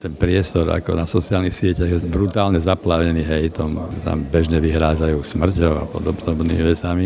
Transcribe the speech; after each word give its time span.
Ten 0.00 0.16
priestor 0.16 0.64
ako 0.64 0.96
na 0.96 1.04
sociálnych 1.04 1.52
sieťach 1.52 1.92
je 1.92 2.00
brutálne 2.08 2.56
zaplavený 2.56 3.20
hejtom. 3.20 3.76
Tam 4.00 4.24
bežne 4.24 4.56
vyhrážajú 4.56 5.20
smrťou 5.20 5.72
a 5.76 5.84
podobnými 5.84 6.64
vecami. 6.72 7.04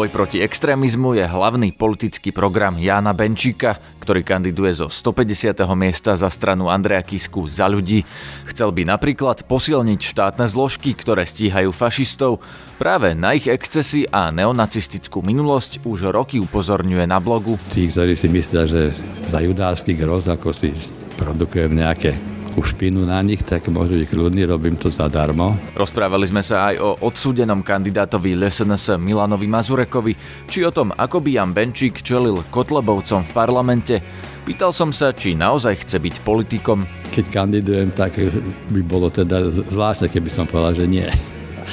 Boj 0.00 0.16
proti 0.16 0.40
extrémizmu 0.40 1.12
je 1.12 1.28
hlavný 1.28 1.76
politický 1.76 2.32
program 2.32 2.80
Jána 2.80 3.12
Benčíka, 3.12 3.76
ktorý 4.00 4.24
kandiduje 4.24 4.72
zo 4.72 4.88
150. 4.88 5.52
miesta 5.76 6.16
za 6.16 6.32
stranu 6.32 6.72
Andreja 6.72 7.04
Kisku 7.04 7.44
za 7.52 7.68
ľudí. 7.68 8.08
Chcel 8.48 8.72
by 8.72 8.88
napríklad 8.88 9.44
posilniť 9.44 10.00
štátne 10.00 10.48
zložky, 10.48 10.96
ktoré 10.96 11.28
stíhajú 11.28 11.68
fašistov. 11.76 12.40
Práve 12.80 13.12
na 13.12 13.36
ich 13.36 13.44
excesy 13.44 14.08
a 14.08 14.32
neonacistickú 14.32 15.20
minulosť 15.20 15.84
už 15.84 16.08
roky 16.16 16.40
upozorňuje 16.40 17.04
na 17.04 17.20
blogu. 17.20 17.60
Tí, 17.68 17.92
ktorí 17.92 18.16
si 18.16 18.32
myslia, 18.32 18.64
že 18.64 18.96
za 19.28 19.44
judársky 19.44 19.92
groz, 19.92 20.24
ako 20.32 20.56
si 20.56 20.72
produkujem 21.20 21.76
nejaké 21.76 22.39
ku 22.60 22.68
špinu 22.68 23.08
na 23.08 23.24
nich, 23.24 23.40
tak 23.40 23.72
môžu 23.72 23.96
byť 23.96 24.12
kľudný, 24.12 24.44
robím 24.44 24.76
to 24.76 24.92
zadarmo. 24.92 25.56
Rozprávali 25.72 26.28
sme 26.28 26.44
sa 26.44 26.68
aj 26.68 26.76
o 26.76 26.92
odsúdenom 27.08 27.64
kandidátovi 27.64 28.36
LSNS 28.36 29.00
Milanovi 29.00 29.48
Mazurekovi, 29.48 30.12
či 30.44 30.68
o 30.68 30.68
tom, 30.68 30.92
ako 30.92 31.24
by 31.24 31.40
Jan 31.40 31.56
Benčík 31.56 32.04
čelil 32.04 32.44
Kotlebovcom 32.52 33.24
v 33.24 33.32
parlamente. 33.32 34.04
Pýtal 34.44 34.76
som 34.76 34.92
sa, 34.92 35.16
či 35.16 35.32
naozaj 35.32 35.88
chce 35.88 36.04
byť 36.04 36.14
politikom. 36.20 36.84
Keď 37.08 37.32
kandidujem, 37.32 37.96
tak 37.96 38.20
by 38.68 38.80
bolo 38.84 39.08
teda 39.08 39.48
zvláštne, 39.48 40.12
keby 40.12 40.28
som 40.28 40.44
povedal, 40.44 40.84
že 40.84 40.84
nie. 40.84 41.08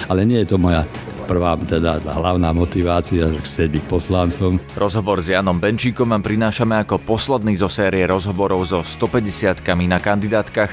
Ale 0.07 0.23
nie 0.23 0.39
je 0.47 0.55
to 0.55 0.55
moja 0.55 0.87
prvá 1.27 1.59
teda 1.59 1.99
hlavná 1.99 2.55
motivácia, 2.55 3.27
že 3.27 3.43
chcieť 3.43 3.69
byť 3.75 3.83
poslancom. 3.91 4.63
Rozhovor 4.79 5.19
s 5.19 5.35
Janom 5.35 5.59
Benčíkom 5.59 6.07
vám 6.15 6.23
prinášame 6.23 6.79
ako 6.79 7.03
posledný 7.03 7.59
zo 7.59 7.67
série 7.67 8.07
rozhovorov 8.07 8.63
so 8.63 8.79
150 8.79 9.59
na 9.83 9.99
kandidátkach. 9.99 10.71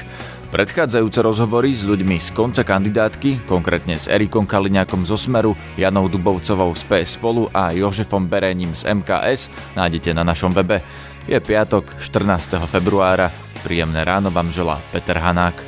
Predchádzajúce 0.54 1.18
rozhovory 1.18 1.74
s 1.74 1.82
ľuďmi 1.82 2.22
z 2.22 2.30
konca 2.30 2.62
kandidátky, 2.62 3.42
konkrétne 3.50 3.98
s 3.98 4.06
Erikom 4.06 4.46
Kaliňákom 4.46 5.02
zo 5.02 5.18
Smeru, 5.18 5.58
Janou 5.74 6.06
Dubovcovou 6.06 6.70
z 6.78 6.86
PS 6.86 7.18
Spolu 7.18 7.50
a 7.50 7.74
Jožefom 7.74 8.30
Berením 8.30 8.70
z 8.70 8.86
MKS 8.86 9.50
nájdete 9.74 10.14
na 10.14 10.22
našom 10.22 10.54
webe. 10.54 10.78
Je 11.26 11.34
piatok, 11.42 11.98
14. 11.98 12.62
februára. 12.70 13.34
Príjemné 13.66 14.06
ráno 14.06 14.30
vám 14.30 14.54
želá 14.54 14.78
Peter 14.94 15.18
Hanák. 15.18 15.58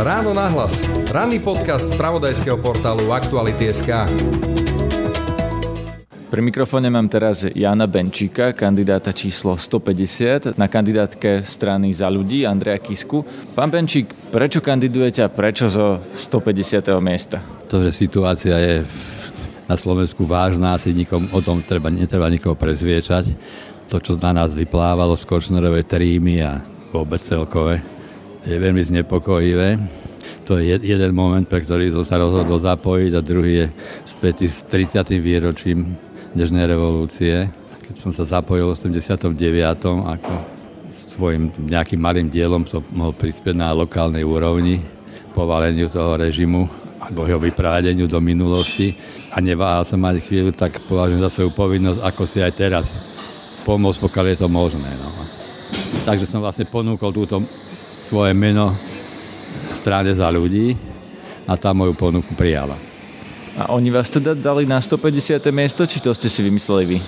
Ráno 0.00 0.32
na 0.32 0.48
hlas. 0.48 0.80
Ranný 1.12 1.36
podcast 1.44 1.92
z 1.92 2.00
pravodajského 2.00 2.56
portálu 2.56 3.12
Aktuality.sk. 3.12 4.08
Pri 6.32 6.40
mikrofóne 6.40 6.88
mám 6.88 7.12
teraz 7.12 7.44
Jana 7.44 7.84
Benčíka, 7.84 8.56
kandidáta 8.56 9.12
číslo 9.12 9.52
150 9.52 10.56
na 10.56 10.64
kandidátke 10.64 11.44
strany 11.44 11.92
za 11.92 12.08
ľudí 12.08 12.48
Andreja 12.48 12.80
Kisku. 12.80 13.20
Pán 13.52 13.68
Benčík, 13.68 14.16
prečo 14.32 14.64
kandidujete 14.64 15.20
a 15.20 15.28
prečo 15.28 15.68
zo 15.68 16.00
150. 16.16 16.88
miesta? 17.04 17.44
To, 17.68 17.84
že 17.84 17.92
situácia 17.92 18.56
je 18.56 18.88
na 19.68 19.76
Slovensku 19.76 20.24
vážna, 20.24 20.72
asi 20.72 20.96
nikom, 20.96 21.28
o 21.36 21.44
tom 21.44 21.60
treba, 21.60 21.92
netreba 21.92 22.32
nikoho 22.32 22.56
prezviečať. 22.56 23.28
To, 23.92 24.00
čo 24.00 24.16
na 24.16 24.32
nás 24.32 24.56
vyplávalo 24.56 25.20
z 25.20 25.28
Kočnerovej 25.28 25.84
trímy 25.84 26.40
a 26.40 26.64
vôbec 26.96 27.20
celkové, 27.20 27.84
je 28.42 28.56
veľmi 28.58 28.82
znepokojivé. 28.82 29.78
To 30.50 30.58
je 30.58 30.74
jeden 30.74 31.12
moment, 31.14 31.46
pre 31.46 31.62
ktorý 31.62 31.94
som 31.94 32.02
sa 32.02 32.18
rozhodol 32.18 32.58
zapojiť 32.58 33.12
a 33.14 33.22
druhý 33.22 33.52
je 33.62 33.66
späť 34.02 34.50
s 34.50 34.66
30. 34.66 35.14
výročím 35.22 35.94
Dnežnej 36.32 36.64
revolúcie. 36.66 37.52
Keď 37.86 37.94
som 37.94 38.10
sa 38.10 38.24
zapojil 38.24 38.72
v 38.72 38.74
89. 38.74 39.36
ako 40.00 40.32
svojim 40.92 41.52
nejakým 41.68 42.00
malým 42.00 42.28
dielom 42.32 42.64
som 42.64 42.80
mohol 42.92 43.12
prispieť 43.12 43.56
na 43.56 43.72
lokálnej 43.72 44.24
úrovni 44.24 44.80
povaleniu 45.32 45.88
toho 45.88 46.16
režimu 46.16 46.68
alebo 47.00 47.24
jeho 47.28 47.40
vyprádeniu 47.40 48.08
do 48.08 48.20
minulosti 48.20 48.96
a 49.32 49.40
neváhal 49.40 49.84
som 49.84 50.00
mať 50.00 50.24
chvíľu, 50.24 50.52
tak 50.52 50.80
považujem 50.88 51.22
za 51.24 51.30
svoju 51.32 51.50
povinnosť, 51.56 52.00
ako 52.04 52.22
si 52.28 52.38
aj 52.44 52.52
teraz 52.52 52.86
pomôcť, 53.64 53.98
pokiaľ 54.04 54.26
je 54.32 54.38
to 54.40 54.48
možné. 54.52 54.90
No. 55.00 55.08
Takže 56.02 56.26
som 56.26 56.44
vlastne 56.44 56.68
ponúkol 56.68 57.14
túto 57.14 57.40
svoje 58.02 58.34
meno 58.34 58.74
strane 59.72 60.12
za 60.12 60.28
ľudí 60.28 60.74
a 61.46 61.56
tá 61.56 61.70
moju 61.74 61.94
ponuku 61.94 62.34
prijala. 62.34 62.74
A 63.56 63.68
oni 63.72 63.92
vás 63.92 64.08
teda 64.08 64.32
dali 64.32 64.64
na 64.64 64.80
150. 64.80 65.38
miesto, 65.52 65.84
či 65.84 66.00
to 66.00 66.10
ste 66.16 66.28
si 66.28 66.40
vymysleli 66.40 66.84
vy? 66.96 66.98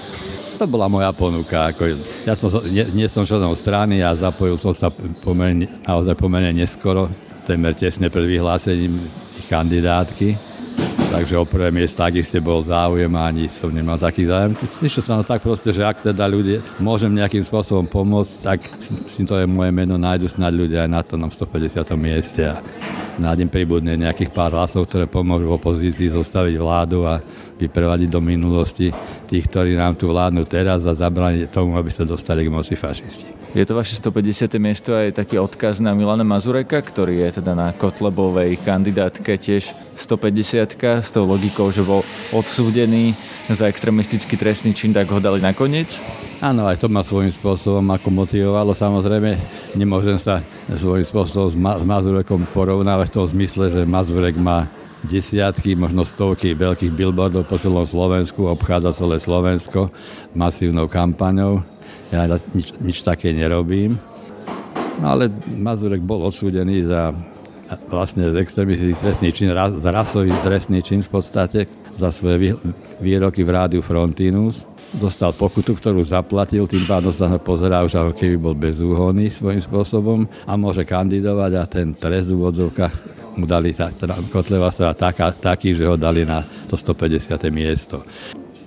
To 0.61 0.71
bola 0.71 0.87
moja 0.87 1.11
ponuka. 1.11 1.73
Ako, 1.73 1.99
ja 2.29 2.37
som, 2.37 2.53
nie, 2.69 2.85
nie 2.95 3.09
som 3.09 3.27
členom 3.27 3.57
strany 3.57 4.05
a 4.05 4.15
zapojil 4.15 4.55
som 4.61 4.77
sa 4.77 4.93
pomerne, 5.25 5.67
naozaj 5.83 6.15
pomerne 6.15 6.53
neskoro, 6.53 7.09
temer 7.49 7.75
tesne 7.75 8.13
pred 8.13 8.29
vyhlásením 8.29 8.97
kandidátky 9.51 10.54
takže 11.15 11.39
o 11.39 11.47
prvé 11.47 11.71
miesto 11.71 12.03
takisto 12.03 12.43
bol 12.43 12.59
záujem 12.59 13.15
ani 13.15 13.47
som 13.47 13.71
nemal 13.71 13.95
taký 13.95 14.27
záujem. 14.27 14.59
Išiel 14.83 15.03
som 15.07 15.23
tak 15.23 15.47
proste, 15.47 15.71
že 15.71 15.87
ak 15.87 16.11
teda 16.11 16.27
ľudia 16.27 16.59
môžem 16.83 17.15
nejakým 17.15 17.47
spôsobom 17.47 17.87
pomôcť, 17.87 18.35
tak 18.43 18.59
si 18.83 19.23
to 19.23 19.39
je 19.39 19.47
moje 19.47 19.71
meno, 19.71 19.95
nájdu 19.95 20.27
snad 20.27 20.51
ľudia 20.51 20.83
aj 20.83 20.91
na 20.91 21.01
to 21.07 21.15
na 21.15 21.31
150. 21.31 21.87
mieste 21.95 22.43
a 22.43 22.59
snáď 23.15 23.47
im 23.47 23.51
pribudne 23.51 23.95
nejakých 23.95 24.35
pár 24.35 24.59
hlasov, 24.59 24.91
ktoré 24.91 25.07
pomôžu 25.07 25.55
opozícii 25.55 26.11
zostaviť 26.11 26.59
vládu 26.59 27.07
a 27.07 27.23
vyprevadiť 27.55 28.09
do 28.11 28.21
minulosti 28.21 28.91
tých, 29.31 29.47
ktorí 29.47 29.79
nám 29.79 29.95
tu 29.95 30.11
vládnu 30.11 30.43
teraz 30.45 30.83
a 30.85 30.93
zabrániť 30.93 31.51
tomu, 31.51 31.79
aby 31.79 31.91
sa 31.91 32.03
dostali 32.03 32.43
k 32.43 32.51
moci 32.51 32.75
fašisti. 32.75 33.31
Je 33.55 33.63
to 33.63 33.79
vaše 33.79 33.95
150. 33.95 34.51
miesto 34.59 34.91
aj 34.91 35.15
taký 35.15 35.39
odkaz 35.39 35.79
na 35.79 35.95
Milana 35.95 36.27
Mazureka, 36.27 36.83
ktorý 36.83 37.23
je 37.23 37.39
teda 37.39 37.55
na 37.55 37.71
Kotlebovej 37.71 38.59
kandidátke 38.67 39.39
tiež 39.39 39.71
150 39.95 40.75
s 40.99 41.11
tou 41.15 41.23
logikou, 41.23 41.71
že 41.71 41.87
bol 41.87 42.03
odsúdený 42.35 43.15
za 43.47 43.71
extremistický 43.71 44.35
trestný 44.35 44.75
čin, 44.75 44.91
tak 44.91 45.07
ho 45.13 45.23
dali 45.23 45.39
nakoniec? 45.39 46.03
Áno, 46.43 46.67
aj 46.67 46.83
to 46.83 46.91
ma 46.91 47.07
svojím 47.07 47.31
spôsobom 47.31 47.85
ako 47.95 48.09
motivovalo. 48.11 48.75
Samozrejme, 48.75 49.39
nemôžem 49.79 50.19
sa 50.19 50.43
svojím 50.67 51.07
spôsobom 51.07 51.49
s, 51.49 51.57
Ma- 51.57 51.79
s 51.79 51.85
Mazurekom 51.87 52.43
porovnávať 52.51 53.07
v 53.13 53.17
tom 53.17 53.27
zmysle, 53.31 53.71
že 53.71 53.83
Mazurek 53.87 54.35
má 54.35 54.67
desiatky, 55.07 55.77
možno 55.77 56.03
stovky 56.03 56.57
veľkých 56.57 56.93
billboardov 56.93 57.47
po 57.47 57.61
celom 57.61 57.85
Slovensku, 57.85 58.49
obchádza 58.49 58.97
celé 58.97 59.21
Slovensko 59.21 59.93
masívnou 60.33 60.89
kampaňou. 60.89 61.63
Ja 62.13 62.29
nič, 62.53 62.73
nič 62.81 62.99
také 63.05 63.33
nerobím. 63.33 63.97
No 65.03 65.19
ale 65.19 65.27
Mazurek 65.59 66.01
bol 66.03 66.23
odsúdený 66.23 66.87
za 66.87 67.11
vlastne 67.91 68.31
extremistický 68.39 68.95
trestný 68.95 69.31
čin, 69.35 69.51
rasový 69.83 70.31
trestný 70.45 70.85
čin 70.85 71.03
v 71.03 71.11
podstate 71.11 71.67
za 71.97 72.13
svoje 72.15 72.55
výroky 73.03 73.43
v 73.43 73.51
rádiu 73.51 73.83
Frontinus. 73.83 74.69
Dostal 74.95 75.35
pokutu, 75.35 75.75
ktorú 75.75 76.07
zaplatil, 76.07 76.71
tým 76.71 76.87
pádom 76.87 77.11
sa 77.11 77.27
ho 77.27 77.39
pozerá 77.43 77.83
už 77.83 77.99
ako 77.99 78.13
keby 78.15 78.37
bol 78.39 78.55
bezúhonný 78.55 79.27
svojím 79.27 79.59
spôsobom 79.59 80.31
a 80.47 80.55
môže 80.55 80.87
kandidovať 80.87 81.53
a 81.59 81.65
ten 81.67 81.91
trest 81.99 82.31
v 82.31 82.39
úvodzovkách 82.39 83.24
mu 83.35 83.47
dali, 83.47 83.75
teda 83.75 84.15
Kotleva 84.31 84.71
sa 84.71 84.95
taká, 84.95 85.35
taký, 85.35 85.75
že 85.75 85.87
ho 85.87 85.99
dali 85.99 86.23
na 86.23 86.43
to 86.71 86.79
150. 86.79 87.35
miesto. 87.51 88.03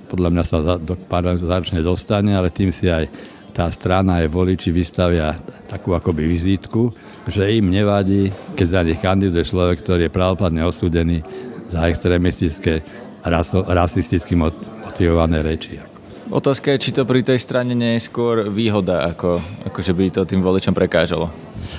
Podľa 0.08 0.30
mňa 0.32 0.44
sa 0.44 0.58
do 0.80 0.96
parlamentu 1.08 1.48
začne 1.48 1.84
dostane, 1.84 2.32
ale 2.32 2.48
tým 2.52 2.72
si 2.72 2.88
aj 2.88 3.08
tá 3.52 3.68
strana 3.74 4.22
aj 4.22 4.30
voliči 4.30 4.70
vystavia 4.70 5.34
takú 5.66 5.98
akoby 5.98 6.30
vizítku, 6.30 6.94
že 7.26 7.58
im 7.58 7.74
nevadí, 7.74 8.30
keď 8.54 8.68
za 8.70 8.82
nich 8.86 9.02
kandiduje 9.02 9.44
človek, 9.44 9.82
ktorý 9.82 10.08
je 10.08 10.14
pravoplatne 10.14 10.62
osúdený 10.62 11.26
za 11.68 11.90
extrémistické, 11.90 12.86
raso, 13.26 13.66
rasisticky 13.68 14.38
motivované 14.38 15.44
reči. 15.44 15.97
Otázka 16.28 16.76
je, 16.76 16.84
či 16.84 16.92
to 16.92 17.08
pri 17.08 17.24
tej 17.24 17.40
strane 17.40 17.72
nie 17.72 17.96
je 17.96 18.12
skôr 18.12 18.52
výhoda, 18.52 19.08
ako, 19.08 19.40
ako 19.64 19.80
že 19.80 19.96
by 19.96 20.12
to 20.12 20.28
tým 20.28 20.44
voličom 20.44 20.76
prekážalo. 20.76 21.32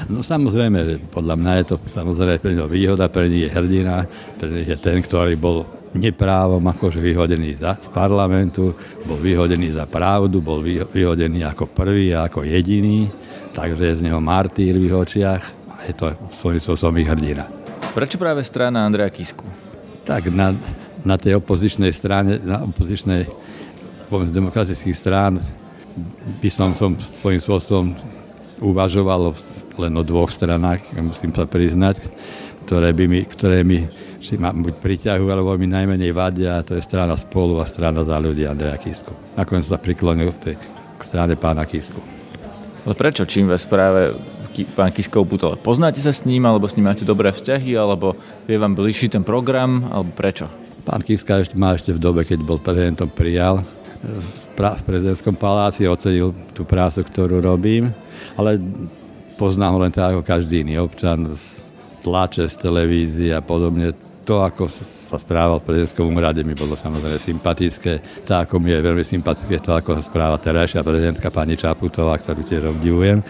No 0.08 0.25
samozrejme, 0.25 1.05
podľa 1.12 1.37
mňa 1.37 1.52
je 1.61 1.64
to 1.69 1.76
samozrejme 1.84 2.40
pre 2.40 2.56
neho 2.56 2.64
výhoda, 2.64 3.12
pre 3.12 3.28
nich 3.28 3.44
je 3.44 3.52
hrdina, 3.52 4.08
pre 4.40 4.49
nich 4.49 4.69
je 4.72 4.78
ten, 4.81 5.05
ktorý 5.05 5.37
bol 5.37 5.69
neprávom 5.93 6.64
akože 6.64 6.96
vyhodený 6.96 7.61
za, 7.61 7.76
z 7.76 7.93
parlamentu, 7.93 8.72
bol 9.05 9.20
vyhodený 9.20 9.69
za 9.69 9.84
pravdu, 9.84 10.40
bol 10.40 10.64
vyhodený 10.64 11.44
ako 11.44 11.69
prvý 11.69 12.17
a 12.17 12.25
ako 12.25 12.49
jediný, 12.49 13.12
takže 13.52 13.84
je 13.84 13.99
z 14.00 14.05
neho 14.08 14.20
martýr 14.20 14.81
v 14.81 14.88
jeho 14.88 15.05
očiach 15.05 15.44
a 15.76 15.84
je 15.84 15.93
to 15.93 16.08
svojím 16.32 16.61
spôsobom 16.61 16.96
ich 16.96 17.08
hrdina. 17.08 17.44
Prečo 17.93 18.17
práve 18.17 18.40
strana 18.49 18.88
Andreja 18.88 19.12
Kisku? 19.12 19.44
Tak 20.08 20.32
na, 20.32 20.56
na 21.05 21.20
tej 21.20 21.37
opozičnej 21.37 21.93
strane, 21.93 22.40
na 22.40 22.64
opozičnej 22.64 23.28
spomedzi 23.98 24.32
demokratických 24.38 24.94
strán 24.94 25.42
by 26.38 26.50
som, 26.50 26.78
som 26.78 26.94
svojím 26.94 27.42
spôsobom 27.42 27.86
uvažoval 28.62 29.34
len 29.78 29.92
o 29.98 30.02
dvoch 30.06 30.30
stranách, 30.30 30.82
musím 30.98 31.34
sa 31.34 31.46
priznať, 31.46 32.02
ktoré, 32.66 32.94
by 32.94 33.04
mi, 33.10 33.20
ktoré 33.26 33.66
mi 33.66 33.90
či 34.18 34.34
ma 34.34 34.50
buď 34.50 34.82
priťahujú, 34.82 35.30
alebo 35.30 35.54
mi 35.54 35.70
najmenej 35.70 36.10
vadia, 36.10 36.58
a 36.58 36.66
to 36.66 36.74
je 36.74 36.82
strana 36.82 37.14
spolu 37.14 37.62
a 37.62 37.66
strana 37.66 38.02
za 38.02 38.18
ľudí 38.18 38.42
Andreja 38.42 38.74
Kisku. 38.74 39.14
Nakoniec 39.38 39.70
sa 39.70 39.78
priklonil 39.78 40.34
tej, 40.34 40.58
k 40.98 41.02
strane 41.02 41.38
pána 41.38 41.62
Kisku. 41.62 42.02
Ale 42.82 42.94
prečo? 42.98 43.22
Čím 43.22 43.46
vás 43.46 43.62
práve 43.62 44.18
pán 44.74 44.90
Kisko 44.90 45.22
upútal? 45.22 45.54
Poznáte 45.54 46.02
sa 46.02 46.10
s 46.10 46.26
ním, 46.26 46.42
alebo 46.50 46.66
s 46.66 46.74
ním 46.74 46.90
máte 46.90 47.06
dobré 47.06 47.30
vzťahy, 47.30 47.78
alebo 47.78 48.18
je 48.50 48.58
vám 48.58 48.74
bližší 48.74 49.06
ten 49.06 49.22
program, 49.22 49.86
alebo 49.86 50.10
prečo? 50.18 50.50
Pán 50.82 51.06
Kiska 51.06 51.38
ešte 51.38 51.54
má 51.54 51.78
ešte 51.78 51.94
v 51.94 52.02
dobe, 52.02 52.26
keď 52.26 52.42
bol 52.42 52.58
prezidentom 52.58 53.06
prijal 53.06 53.62
v, 54.02 54.82
prezidentskom 54.86 55.34
paláci, 55.34 55.86
ocenil 55.90 56.34
tú 56.54 56.62
prácu, 56.62 57.02
ktorú 57.02 57.42
robím, 57.42 57.90
ale 58.38 58.58
poznám 59.38 59.74
ho 59.74 59.80
len 59.82 59.92
tak 59.94 60.14
ako 60.14 60.22
každý 60.22 60.66
iný 60.66 60.82
občan 60.82 61.30
z 61.34 61.66
tlače, 62.02 62.46
z 62.46 62.56
televízie 62.58 63.30
a 63.34 63.42
podobne 63.42 63.94
to, 64.28 64.44
ako 64.44 64.68
sa 64.68 65.16
správal 65.16 65.56
v 65.64 65.72
prezidentskom 65.72 66.12
úrade, 66.12 66.44
mi 66.44 66.52
bolo 66.52 66.76
samozrejme 66.76 67.16
sympatické. 67.16 68.22
To, 68.28 68.44
ako 68.44 68.60
mi 68.60 68.76
je 68.76 68.84
veľmi 68.84 69.00
sympatické, 69.00 69.56
to, 69.56 69.72
ako 69.72 69.96
sa 69.96 70.04
správa 70.04 70.36
terajšia 70.36 70.84
prezidentka 70.84 71.32
pani 71.32 71.56
Čaputová, 71.56 72.20
ktorú 72.20 72.44
tiež 72.44 72.68
obdivujem. 72.68 73.24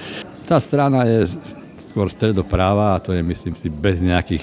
Tá 0.51 0.59
strana 0.59 1.07
je 1.07 1.39
skôr 1.79 2.11
stredopráva 2.11 2.99
a 2.99 3.03
to 3.03 3.15
je, 3.15 3.23
myslím 3.23 3.55
si, 3.55 3.71
bez 3.71 4.03
nejakých 4.03 4.43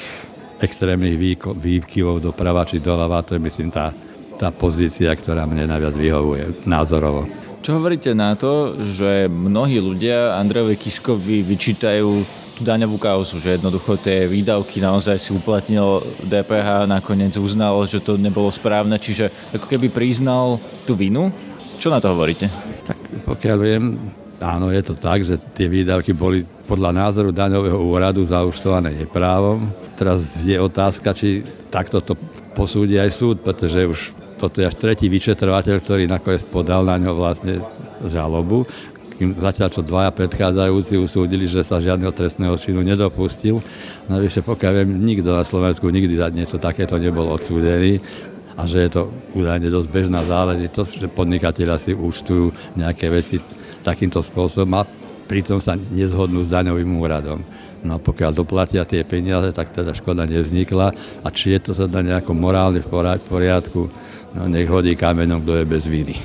extrémnych 0.64 1.44
výkyvov 1.60 2.24
doprava 2.24 2.64
či 2.64 2.80
doľava. 2.80 3.20
To 3.28 3.36
je, 3.36 3.42
myslím, 3.44 3.68
tá, 3.76 3.92
tá 4.36 4.52
pozícia, 4.52 5.12
ktorá 5.16 5.48
mne 5.48 5.68
najviac 5.72 5.96
vyhovuje 5.96 6.44
názorovo. 6.68 7.28
Čo 7.66 7.82
hovoríte 7.82 8.14
na 8.14 8.38
to, 8.38 8.78
že 8.86 9.26
mnohí 9.26 9.82
ľudia 9.82 10.38
Andrejovi 10.38 10.78
Kiskovi 10.78 11.42
vyčítajú 11.42 12.10
tú 12.56 12.62
daňovú 12.64 12.96
kauzu, 13.02 13.42
že 13.42 13.58
jednoducho 13.58 14.00
tie 14.00 14.30
výdavky 14.30 14.80
naozaj 14.80 15.18
si 15.18 15.34
uplatnil 15.36 16.06
DPH, 16.24 16.88
nakoniec 16.88 17.36
uznal, 17.36 17.84
že 17.90 18.00
to 18.00 18.22
nebolo 18.22 18.48
správne, 18.48 18.96
čiže 18.96 19.34
ako 19.52 19.66
keby 19.66 19.90
priznal 19.92 20.62
tú 20.88 20.96
vinu. 20.96 21.34
Čo 21.82 21.92
na 21.92 22.00
to 22.00 22.16
hovoríte? 22.16 22.48
Tak 22.88 23.28
pokiaľ 23.28 23.58
viem, 23.60 23.98
áno, 24.40 24.72
je 24.72 24.84
to 24.86 24.94
tak, 24.96 25.26
že 25.26 25.36
tie 25.58 25.68
výdavky 25.68 26.16
boli 26.16 26.48
podľa 26.70 26.96
názoru 26.96 27.36
daňového 27.36 27.82
úradu 27.82 28.24
zaučtované 28.24 28.94
neprávom. 29.04 29.68
Teraz 30.00 30.40
je 30.40 30.56
otázka, 30.56 31.12
či 31.12 31.44
takto 31.68 32.00
to 32.00 32.14
posúdi 32.56 32.96
aj 32.96 33.12
súd, 33.12 33.44
pretože 33.44 33.84
už 33.84 34.00
toto 34.36 34.60
je 34.60 34.68
až 34.68 34.76
tretí 34.76 35.08
vyšetrovateľ, 35.08 35.76
ktorý 35.80 36.04
nakoniec 36.12 36.44
podal 36.48 36.84
na 36.84 37.00
ňo 37.00 37.16
vlastne 37.16 37.64
žalobu 38.04 38.68
kým 39.16 39.32
zatiaľ 39.32 39.70
čo 39.72 39.80
dvaja 39.80 40.12
predchádzajúci 40.12 41.00
usúdili, 41.00 41.48
že 41.48 41.64
sa 41.64 41.80
žiadneho 41.80 42.12
trestného 42.12 42.52
činu 42.60 42.84
nedopustil. 42.84 43.64
Navyše 44.12 44.44
pokiaľ 44.44 44.72
viem, 44.84 44.92
nikto 45.08 45.32
na 45.32 45.48
Slovensku 45.48 45.88
nikdy 45.88 46.20
za 46.20 46.28
niečo 46.30 46.60
takéto 46.60 47.00
nebol 47.00 47.32
odsúdený 47.32 48.04
a 48.60 48.68
že 48.68 48.88
je 48.88 48.90
to 48.92 49.02
údajne 49.36 49.68
dosť 49.72 49.88
bežná 49.92 50.20
záležitosť, 50.24 50.92
že 51.00 51.08
podnikatelia 51.12 51.80
si 51.80 51.96
účtujú 51.96 52.76
nejaké 52.76 53.08
veci 53.08 53.40
takýmto 53.84 54.20
spôsobom 54.20 54.84
a 54.84 54.88
pritom 55.28 55.64
sa 55.64 55.76
nezhodnú 55.76 56.44
s 56.44 56.52
daňovým 56.52 56.92
úradom. 57.00 57.40
No 57.86 58.02
pokiaľ 58.02 58.32
doplatia 58.34 58.82
tie 58.88 59.06
peniaze, 59.06 59.54
tak 59.54 59.70
teda 59.72 59.94
škoda 59.94 60.26
nevznikla 60.26 60.92
a 61.22 61.28
či 61.30 61.54
je 61.56 61.60
to 61.62 61.72
teda 61.78 62.02
nejako 62.02 62.34
morálne 62.34 62.82
v 62.82 62.90
poriadku, 63.30 63.92
no 64.36 64.52
nech 64.52 64.68
hodí 64.68 64.94
kameňom, 65.00 65.42
kto 65.42 65.64
je 65.64 65.66
bez 65.66 65.84
viny. 65.88 66.16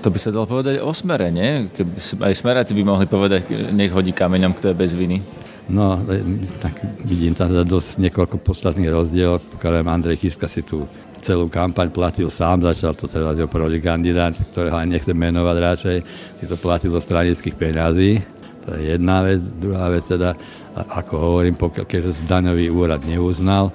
To 0.00 0.08
by 0.08 0.16
sa 0.16 0.32
dalo 0.32 0.48
povedať 0.48 0.80
o 0.80 0.96
smere, 0.96 1.28
nie? 1.28 1.68
Keby 1.76 2.24
aj 2.24 2.34
smeráci 2.34 2.72
by 2.72 2.82
mohli 2.88 3.04
povedať, 3.04 3.52
nech 3.76 3.92
hodí 3.92 4.16
kameňom, 4.16 4.56
kto 4.56 4.72
je 4.72 4.76
bez 4.76 4.96
viny. 4.96 5.20
No, 5.68 6.00
e, 6.08 6.40
tak 6.58 6.80
vidím 7.04 7.36
tam 7.36 7.52
dosť 7.52 8.08
niekoľko 8.08 8.40
podstatných 8.40 8.90
rozdielov. 8.90 9.44
Pokiaľ 9.54 9.86
Andrej 9.86 10.24
Kiska 10.24 10.48
si 10.48 10.64
tu 10.64 10.88
celú 11.20 11.52
kampaň 11.52 11.92
platil 11.92 12.32
sám, 12.32 12.64
začal 12.64 12.96
to 12.96 13.04
teda 13.04 13.36
jeho 13.36 13.46
prvý 13.46 13.78
kandidát, 13.78 14.32
ktorého 14.32 14.74
aj 14.74 14.88
nechcem 14.88 15.14
menovať 15.14 15.56
radšej, 15.60 15.96
si 16.40 16.44
to 16.48 16.56
platil 16.56 16.90
zo 16.96 17.00
stranických 17.04 17.54
peňazí. 17.54 18.24
To 18.66 18.68
je 18.76 18.96
jedna 18.96 19.20
vec. 19.22 19.40
Druhá 19.44 19.92
vec 19.92 20.04
teda, 20.08 20.32
ako 20.74 21.14
hovorím, 21.20 21.54
pokiaľ, 21.60 21.84
keďže 21.84 22.24
daňový 22.24 22.72
úrad 22.72 23.04
neuznal, 23.04 23.70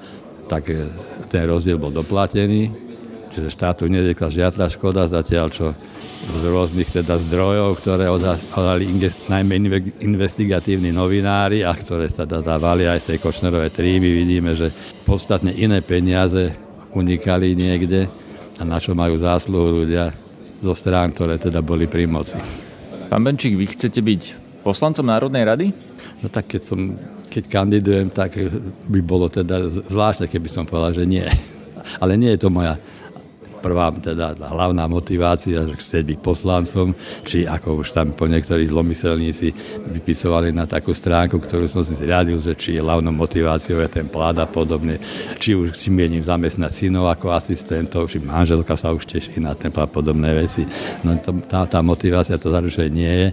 tak 0.49 0.73
e, 0.73 0.89
ten 1.29 1.45
rozdiel 1.45 1.77
bol 1.77 1.93
doplatený, 1.93 2.84
čiže 3.35 3.51
štátu 3.51 3.91
nedekla 3.91 4.31
žiadna 4.31 4.71
škoda, 4.71 5.11
zatiaľ 5.11 5.51
čo 5.51 5.75
z 6.25 6.43
rôznych 6.47 6.87
teda 6.87 7.19
zdrojov, 7.19 7.83
ktoré 7.83 8.07
odhali 8.07 8.87
najmä 9.27 9.59
investigatívni 9.99 10.95
novinári 10.95 11.67
a 11.67 11.75
ktoré 11.75 12.07
sa 12.07 12.23
dávali 12.23 12.87
aj 12.87 13.03
z 13.03 13.07
tej 13.11 13.17
Kočnerovej 13.19 13.75
trímy. 13.75 14.07
Vidíme, 14.07 14.55
že 14.55 14.71
podstatne 15.03 15.51
iné 15.51 15.83
peniaze 15.83 16.55
unikali 16.95 17.51
niekde 17.53 18.07
a 18.55 18.63
na 18.63 18.79
čo 18.79 18.95
majú 18.95 19.19
zásluhu 19.19 19.83
ľudia 19.83 20.15
zo 20.63 20.71
strán, 20.71 21.11
ktoré 21.11 21.35
teda 21.35 21.59
boli 21.59 21.91
pri 21.91 22.07
moci. 22.07 22.39
Pán 23.11 23.21
Benčík, 23.21 23.59
vy 23.59 23.67
chcete 23.67 23.99
byť 23.99 24.21
poslancom 24.63 25.05
Národnej 25.05 25.43
rady? 25.43 25.67
No 26.23 26.31
tak 26.31 26.55
keď, 26.55 26.61
som, 26.63 26.95
keď 27.27 27.43
kandidujem, 27.51 28.07
tak 28.09 28.39
by 28.87 28.99
bolo 29.03 29.27
teda 29.27 29.67
zvláštne, 29.67 30.31
keby 30.31 30.47
som 30.47 30.63
povedal, 30.63 30.95
že 30.95 31.05
nie. 31.05 31.27
Ale 32.01 32.17
nie 32.17 32.33
je 32.33 32.41
to 32.41 32.49
moja 32.49 32.79
prvá 33.65 33.89
teda 33.89 34.37
hlavná 34.37 34.85
motivácia, 34.85 35.65
že 35.65 35.73
chcieť 35.73 36.03
byť 36.13 36.19
poslancom, 36.21 36.93
či 37.25 37.49
ako 37.49 37.81
už 37.81 37.97
tam 37.97 38.13
po 38.13 38.29
niektorí 38.29 38.61
zlomyselníci 38.69 39.49
vypisovali 39.89 40.53
na 40.53 40.69
takú 40.69 40.93
stránku, 40.93 41.41
ktorú 41.41 41.65
som 41.65 41.81
si 41.81 41.97
zriadil, 41.97 42.37
že 42.37 42.53
či 42.53 42.77
je 42.77 42.85
hlavnou 42.85 43.09
motiváciou 43.09 43.81
je 43.81 43.89
ten 43.89 44.05
plát 44.05 44.37
a 44.37 44.45
podobne, 44.45 45.01
či 45.41 45.57
už 45.57 45.73
si 45.73 45.89
mienim 45.89 46.21
zamestnať 46.21 46.69
synov 46.69 47.09
ako 47.09 47.33
asistentov, 47.33 48.05
či 48.05 48.21
manželka 48.21 48.77
sa 48.77 48.93
už 48.93 49.09
teší 49.09 49.41
na 49.41 49.57
ten 49.57 49.73
a 49.73 49.89
podobné 49.89 50.37
veci. 50.37 50.69
No 51.01 51.17
to, 51.17 51.33
tá, 51.49 51.65
tá 51.65 51.81
motivácia 51.81 52.37
to 52.37 52.53
zaručuje 52.53 52.93
nie 52.93 53.09
je. 53.09 53.27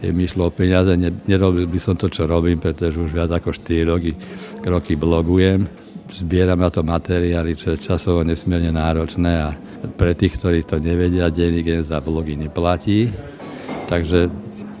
Keď 0.00 0.10
mi 0.16 0.24
išlo 0.24 0.48
o 0.48 0.54
peniaze, 0.54 0.96
ne, 0.96 1.12
nerobil 1.28 1.68
by 1.68 1.78
som 1.78 1.92
to, 1.92 2.08
čo 2.08 2.24
robím, 2.24 2.56
pretože 2.56 2.96
už 2.96 3.12
viac 3.12 3.30
ako 3.36 3.52
4 3.52 3.92
roky, 3.92 4.16
roky 4.64 4.96
blogujem 4.96 5.83
zbieram 6.10 6.60
na 6.60 6.68
to 6.68 6.84
materiály, 6.84 7.56
čo 7.56 7.74
je 7.74 7.84
časovo 7.84 8.20
nesmierne 8.20 8.74
náročné 8.74 9.32
a 9.40 9.48
pre 9.96 10.12
tých, 10.12 10.36
ktorí 10.36 10.64
to 10.64 10.76
nevedia, 10.80 11.32
denník 11.32 11.84
za 11.84 12.00
blogy 12.00 12.36
neplatí. 12.36 13.12
Takže 13.88 14.28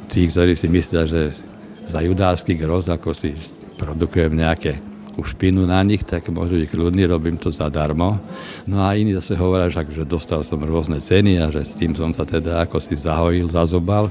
tí, 0.08 0.28
ktorí 0.28 0.56
si 0.56 0.68
myslia, 0.68 1.04
že 1.08 1.36
za 1.84 2.00
judársky 2.00 2.56
groz, 2.56 2.88
ako 2.88 3.12
si 3.12 3.36
produkujem 3.76 4.32
nejaké 4.32 4.80
špinu 5.14 5.62
na 5.62 5.78
nich, 5.86 6.02
tak 6.02 6.26
môžu 6.32 6.58
byť 6.58 6.74
kľudní, 6.74 7.06
robím 7.06 7.38
to 7.38 7.52
zadarmo. 7.54 8.18
No 8.66 8.82
a 8.82 8.98
iní 8.98 9.14
zase 9.14 9.38
hovoria, 9.38 9.70
že 9.70 10.02
dostal 10.02 10.42
som 10.42 10.58
rôzne 10.58 10.98
ceny 10.98 11.38
a 11.38 11.46
že 11.54 11.62
s 11.62 11.78
tým 11.78 11.94
som 11.94 12.10
sa 12.10 12.26
teda 12.26 12.66
ako 12.66 12.82
si 12.82 12.98
zahojil, 12.98 13.46
zazobal. 13.46 14.10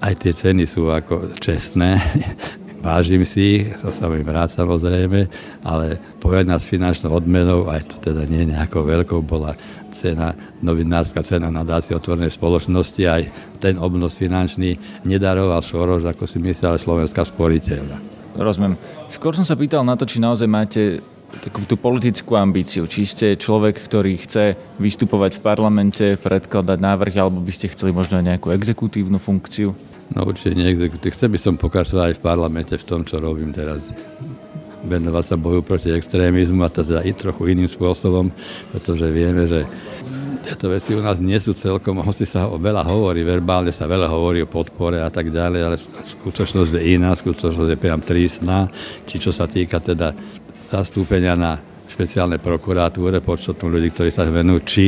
Aj 0.00 0.16
tie 0.16 0.34
ceny 0.34 0.66
sú 0.66 0.90
ako 0.90 1.38
čestné, 1.38 2.02
vážim 2.80 3.22
si 3.28 3.60
ich, 3.60 3.68
to 3.78 3.92
sa 3.92 4.08
mi 4.08 4.24
rád 4.24 4.48
samozrejme, 4.48 5.28
ale 5.62 6.00
povedná 6.18 6.56
s 6.56 6.66
finančnou 6.66 7.12
odmenou, 7.12 7.68
aj 7.68 7.86
to 7.86 7.96
teda 8.10 8.24
nie 8.26 8.48
nejakou 8.48 8.82
veľkou, 8.82 9.20
bola 9.20 9.54
cena, 9.92 10.32
novinárska 10.64 11.20
cena 11.20 11.52
nadácie 11.52 11.92
otvorenej 11.92 12.32
spoločnosti, 12.32 13.02
aj 13.04 13.22
ten 13.60 13.76
obnos 13.76 14.16
finančný 14.16 14.80
nedaroval 15.04 15.60
Šoroš, 15.60 16.08
ako 16.08 16.24
si 16.24 16.40
myslel, 16.40 16.80
Slovenská 16.80 17.22
sporiteľa. 17.22 18.00
Rozumiem. 18.40 18.80
Skôr 19.12 19.36
som 19.36 19.44
sa 19.44 19.58
pýtal 19.58 19.84
na 19.84 19.98
to, 19.98 20.08
či 20.08 20.22
naozaj 20.22 20.48
máte 20.48 21.04
takú 21.30 21.62
tú 21.62 21.78
politickú 21.78 22.34
ambíciu. 22.34 22.90
Či 22.90 23.02
ste 23.06 23.26
človek, 23.38 23.78
ktorý 23.78 24.18
chce 24.18 24.58
vystupovať 24.82 25.38
v 25.38 25.44
parlamente, 25.44 26.06
predkladať 26.18 26.78
návrhy, 26.80 27.18
alebo 27.22 27.38
by 27.38 27.52
ste 27.54 27.70
chceli 27.70 27.94
možno 27.94 28.18
nejakú 28.18 28.50
exekutívnu 28.50 29.20
funkciu? 29.22 29.89
No 30.10 30.26
určite 30.26 30.58
neexekutív. 30.58 31.14
Chcel 31.14 31.30
by 31.30 31.38
som 31.38 31.54
pokračovať 31.54 32.02
aj 32.10 32.14
v 32.18 32.24
parlamente 32.24 32.74
v 32.74 32.84
tom, 32.86 33.06
čo 33.06 33.22
robím 33.22 33.54
teraz. 33.54 33.94
Venovať 34.80 35.24
sa 35.24 35.36
boju 35.36 35.60
proti 35.60 35.92
extrémizmu 35.92 36.64
a 36.64 36.72
teda 36.72 37.04
i 37.04 37.12
trochu 37.12 37.52
iným 37.52 37.68
spôsobom, 37.68 38.32
pretože 38.72 39.12
vieme, 39.12 39.44
že 39.44 39.68
tieto 40.40 40.72
veci 40.72 40.96
u 40.96 41.04
nás 41.04 41.20
nie 41.20 41.36
sú 41.36 41.52
celkom, 41.52 42.00
hoci 42.00 42.24
sa 42.24 42.48
veľa 42.48 42.80
hovorí, 42.88 43.20
verbálne 43.20 43.68
sa 43.76 43.84
veľa 43.84 44.08
hovorí 44.08 44.40
o 44.40 44.48
podpore 44.48 45.04
a 45.04 45.12
tak 45.12 45.28
ďalej, 45.28 45.60
ale 45.60 45.76
skutočnosť 45.84 46.80
je 46.80 46.96
iná, 46.96 47.12
skutočnosť 47.12 47.76
je 47.76 47.78
priam 47.78 48.00
trísna, 48.00 48.72
či 49.04 49.20
čo 49.20 49.36
sa 49.36 49.44
týka 49.44 49.84
teda 49.84 50.16
zastúpenia 50.64 51.36
na 51.36 51.60
špeciálnej 51.92 52.40
prokuratúre, 52.40 53.20
počtom 53.20 53.68
ľudí, 53.68 53.92
ktorí 53.92 54.08
sa 54.08 54.24
venujú, 54.24 54.60
či 54.64 54.84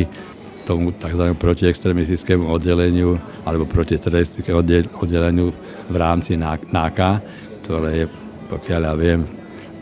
tomu 0.62 0.94
tzv. 0.94 1.34
protiextremistickému 1.34 2.46
oddeleniu 2.46 3.18
alebo 3.42 3.66
protiteroristickému 3.66 4.56
oddeleniu 4.98 5.50
v 5.90 5.96
rámci 5.98 6.38
NAKA, 6.38 7.20
ktoré 7.66 8.04
je, 8.04 8.06
pokiaľ 8.46 8.80
ja 8.86 8.94
viem, 8.94 9.20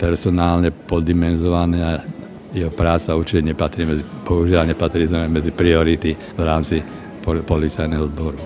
personálne 0.01 0.73
poddimenzované 0.73 1.79
a 1.85 1.93
jeho 2.51 2.73
práca 2.73 3.15
určite 3.15 3.47
nepatrí 3.47 3.87
medzi, 3.87 4.03
bohužiaľ 4.27 4.73
nepatrí 4.73 5.07
medzi 5.29 5.53
priority 5.55 6.17
v 6.17 6.43
rámci 6.43 6.83
policajného 7.23 8.03
odboru. 8.09 8.41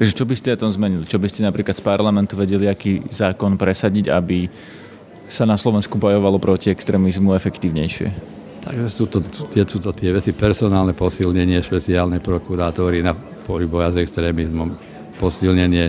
Takže 0.00 0.16
čo 0.16 0.24
by 0.24 0.34
ste 0.38 0.56
na 0.56 0.60
tom 0.64 0.72
zmenili? 0.72 1.04
Čo 1.04 1.20
by 1.20 1.28
ste 1.28 1.44
napríklad 1.44 1.76
z 1.76 1.84
parlamentu 1.84 2.32
vedeli, 2.38 2.64
aký 2.64 3.04
zákon 3.12 3.60
presadiť, 3.60 4.08
aby 4.08 4.48
sa 5.28 5.44
na 5.44 5.60
Slovensku 5.60 6.00
bojovalo 6.00 6.40
proti 6.40 6.72
extrémizmu 6.72 7.36
efektívnejšie? 7.36 8.39
Takže 8.60 8.86
sú 8.92 9.04
to, 9.08 9.24
tie, 9.48 9.64
sú 9.64 9.80
to 9.80 9.90
tie 9.96 10.12
veci, 10.12 10.36
personálne 10.36 10.92
posilnenie 10.92 11.64
špeciálnej 11.64 12.20
prokurátory 12.20 13.00
na 13.00 13.16
poli 13.16 13.64
boja 13.64 13.88
s 13.88 14.04
extrémizmom, 14.04 14.76
posilnenie 15.16 15.88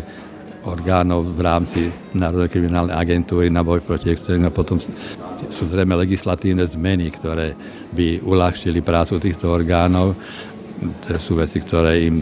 orgánov 0.64 1.36
v 1.36 1.40
rámci 1.42 1.80
Národnej 2.14 2.50
kriminálnej 2.54 2.96
agentúry 2.96 3.50
na 3.50 3.66
boj 3.66 3.82
proti 3.82 4.14
extrémizmu 4.14 4.54
potom 4.54 4.78
sú 4.78 5.64
zrejme 5.66 5.98
legislatívne 5.98 6.64
zmeny, 6.64 7.10
ktoré 7.10 7.58
by 7.92 8.22
uľahčili 8.22 8.80
prácu 8.86 9.18
týchto 9.18 9.50
orgánov. 9.50 10.14
To 10.82 11.18
sú 11.18 11.42
veci, 11.42 11.60
ktoré 11.62 12.06
im 12.08 12.22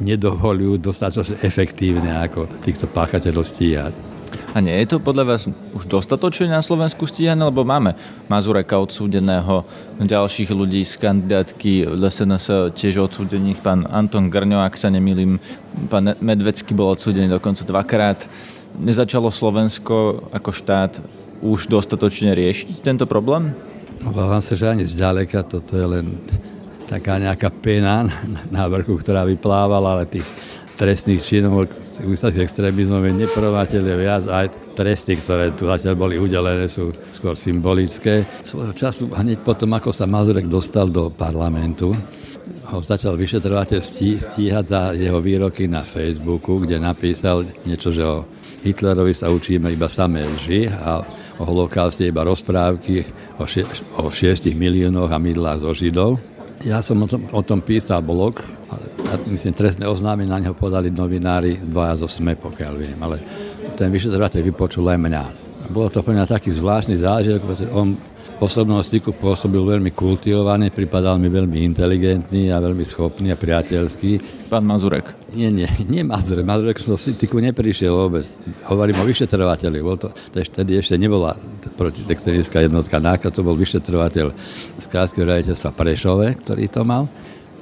nedovolujú 0.00 0.82
dostatočne 0.82 1.38
efektívne 1.46 2.10
ako 2.26 2.48
týchto 2.64 2.90
páchateľov 2.90 3.44
stíhať. 3.46 4.09
A 4.50 4.58
nie 4.58 4.74
je 4.82 4.94
to 4.94 4.96
podľa 4.98 5.24
vás 5.34 5.46
už 5.74 5.86
dostatočne 5.86 6.50
na 6.50 6.58
Slovensku 6.58 7.06
stíhané, 7.06 7.38
lebo 7.46 7.62
máme 7.62 7.94
Mazureka 8.26 8.82
odsúdeného, 8.82 9.62
ďalších 10.02 10.50
ľudí 10.50 10.82
z 10.82 10.98
kandidátky 10.98 11.86
LSNS 11.86 12.74
tiež 12.74 12.98
odsúdených, 12.98 13.62
pán 13.62 13.86
Anton 13.86 14.26
Grňo, 14.26 14.58
ak 14.58 14.74
sa 14.74 14.90
nemýlim, 14.90 15.38
pán 15.86 16.18
Medvecký 16.18 16.74
bol 16.74 16.90
odsúdený 16.94 17.30
dokonca 17.30 17.62
dvakrát. 17.62 18.26
Nezačalo 18.74 19.30
Slovensko 19.30 20.30
ako 20.34 20.50
štát 20.50 20.98
už 21.40 21.70
dostatočne 21.70 22.34
riešiť 22.34 22.82
tento 22.82 23.06
problém? 23.06 23.54
Obávam 24.02 24.40
sa, 24.40 24.56
že 24.56 24.66
ani 24.66 24.82
zďaleka 24.82 25.44
toto 25.44 25.76
je 25.76 25.86
len 25.86 26.18
taká 26.90 27.22
nejaká 27.22 27.54
pena 27.54 28.10
na 28.50 28.66
vrchu, 28.66 28.98
ktorá 28.98 29.22
vyplávala, 29.22 30.00
ale 30.00 30.10
tých 30.10 30.26
trestných 30.80 31.20
činov 31.20 31.68
ústavných 32.00 32.48
extrémizmov 32.48 33.04
je 33.04 33.28
neporovnateľne 33.28 33.94
viac. 34.00 34.24
Aj 34.32 34.48
tresty, 34.72 35.20
ktoré 35.20 35.52
tu 35.52 35.68
zatiaľ 35.68 35.92
boli 35.92 36.16
udelené, 36.16 36.72
sú 36.72 36.88
skôr 37.12 37.36
symbolické. 37.36 38.24
Svojho 38.40 38.72
času, 38.72 39.12
hneď 39.12 39.44
potom, 39.44 39.76
ako 39.76 39.92
sa 39.92 40.08
Mazurek 40.08 40.48
dostal 40.48 40.88
do 40.88 41.12
parlamentu, 41.12 41.92
ho 42.72 42.78
začal 42.80 43.20
vyšetrovateľ 43.20 43.80
stíhať 44.24 44.64
za 44.64 44.80
jeho 44.96 45.20
výroky 45.20 45.68
na 45.68 45.84
Facebooku, 45.84 46.64
kde 46.64 46.80
napísal 46.80 47.44
niečo, 47.68 47.92
že 47.92 48.00
o 48.00 48.24
Hitlerovi 48.64 49.12
sa 49.12 49.28
učíme 49.28 49.68
iba 49.68 49.88
samé 49.88 50.24
lži 50.24 50.68
a 50.68 51.04
o 51.40 51.42
holokauste 51.44 52.08
iba 52.08 52.24
rozprávky 52.24 53.04
o, 53.40 53.44
šie, 53.44 53.64
o 54.00 54.08
šiestich 54.12 54.56
miliónoch 54.56 55.12
a 55.12 55.20
mydlách 55.20 55.60
zo 55.60 55.72
Židov. 55.72 56.29
Ja 56.60 56.84
som 56.84 57.00
o 57.00 57.08
tom, 57.08 57.24
o 57.32 57.40
tom 57.40 57.64
písal 57.64 58.04
blog, 58.04 58.36
a 59.08 59.16
myslím, 59.32 59.56
trestné 59.56 59.88
oznámy 59.88 60.28
na 60.28 60.36
neho 60.36 60.52
podali 60.52 60.92
novinári 60.92 61.56
dvaja 61.56 62.04
zo 62.04 62.08
SME, 62.08 62.36
pokiaľ 62.36 62.72
viem, 62.76 63.00
ale 63.00 63.16
ten 63.80 63.88
vyšetrovateľ 63.88 64.40
vypočul 64.44 64.84
aj 64.92 64.98
mňa. 65.00 65.49
Bolo 65.70 65.88
to 65.88 66.02
pre 66.02 66.18
mňa 66.18 66.26
taký 66.26 66.50
zvláštny 66.50 66.98
zážitok, 66.98 67.42
pretože 67.46 67.70
on 67.70 67.94
osobnom 68.40 68.80
styku 68.80 69.12
pôsobil 69.12 69.60
veľmi 69.60 69.92
kultivovaný, 69.92 70.72
pripadal 70.72 71.20
mi 71.20 71.28
veľmi 71.28 71.60
inteligentný 71.60 72.48
a 72.48 72.58
veľmi 72.58 72.82
schopný 72.88 73.30
a 73.30 73.36
priateľský. 73.36 74.18
Pán 74.48 74.64
Mazurek? 74.64 75.12
Nie, 75.36 75.52
nie, 75.52 75.68
nie 75.92 76.00
Mazurek. 76.00 76.48
Mazurek 76.48 76.80
som 76.80 76.96
do 76.96 76.98
styku 76.98 77.36
neprišiel 77.38 77.92
vôbec. 77.92 78.24
Hovorím 78.66 79.04
o 79.04 79.06
vyšetrovateľi. 79.06 79.78
Bol 79.84 80.00
to, 80.00 80.08
to 80.32 80.40
vtedy 80.40 80.80
ešte 80.80 80.96
nebola 80.96 81.36
protitextenická 81.76 82.64
jednotka 82.64 82.96
NAKA, 82.96 83.28
to 83.28 83.44
bol 83.44 83.54
vyšetrovateľ 83.54 84.32
z 84.80 84.86
Krajského 84.88 85.28
raditeľstva 85.28 85.70
Prešove, 85.76 86.26
ktorý 86.40 86.64
to 86.72 86.82
mal. 86.82 87.06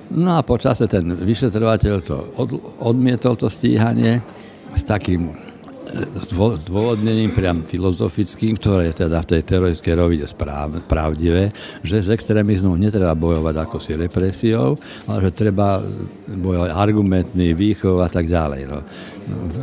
No 0.09 0.39
a 0.39 0.47
počase 0.47 0.89
ten 0.89 1.05
vyšetrovateľ 1.13 1.95
to 2.01 2.17
od, 2.39 2.51
odmietol 2.81 3.37
to 3.37 3.53
stíhanie 3.53 4.25
s 4.73 4.87
takým 4.87 5.48
dôvodnením 6.67 7.33
priam 7.33 7.65
filozofickým, 7.65 8.57
ktoré 8.61 8.93
je 8.93 9.05
teda 9.07 9.25
v 9.25 9.29
tej 9.37 9.41
teroristickej 9.45 9.95
rovine 9.97 10.27
správ, 10.29 10.79
pravdivé, 10.85 11.53
že 11.81 12.05
z 12.05 12.15
extrémizmu 12.15 12.77
netreba 12.77 13.17
bojovať 13.17 13.55
ako 13.57 13.77
si 13.81 13.97
represiou, 13.97 14.77
ale 15.09 15.19
že 15.29 15.31
treba 15.35 15.81
bojovať 16.29 16.71
argumentný 16.73 17.57
výchov 17.57 18.05
a 18.05 18.09
tak 18.09 18.29
ďalej. 18.29 18.69
No. 18.69 18.79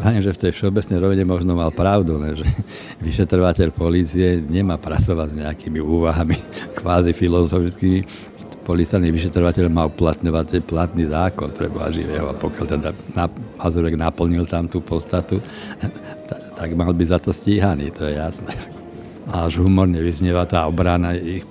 Ani, 0.06 0.22
že 0.22 0.34
v 0.34 0.42
tej 0.48 0.52
všeobecnej 0.54 0.98
rovine 1.02 1.24
možno 1.26 1.58
mal 1.58 1.74
pravdu, 1.74 2.18
ne, 2.22 2.38
že 2.38 2.46
vyšetrovateľ 3.08 3.74
polície 3.74 4.42
nemá 4.42 4.78
pracovať 4.78 5.28
s 5.34 5.38
nejakými 5.42 5.80
úvahami 5.82 6.38
kvázi 6.80 7.14
filozofickými, 7.14 8.00
policajný 8.66 9.14
vyšetrovateľ 9.14 9.70
má 9.70 9.86
uplatňovať 9.86 10.66
platný 10.66 11.06
zákon 11.06 11.54
pre 11.54 11.70
Boha 11.70 11.94
živého 11.94 12.26
a 12.26 12.34
pokiaľ 12.34 12.66
teda 12.66 12.90
Mazurek 13.62 13.94
naplnil 13.94 14.50
tam 14.50 14.66
tú 14.66 14.82
postatu, 14.82 15.38
tak 16.60 16.74
mal 16.74 16.90
by 16.90 17.06
za 17.06 17.22
to 17.22 17.30
stíhaný, 17.30 17.94
to 17.94 18.10
je 18.10 18.18
jasné. 18.18 18.52
Až 19.30 19.62
humorne 19.62 20.02
vyznieva 20.02 20.50
tá 20.50 20.66
obrana 20.66 21.14
ich, 21.14 21.46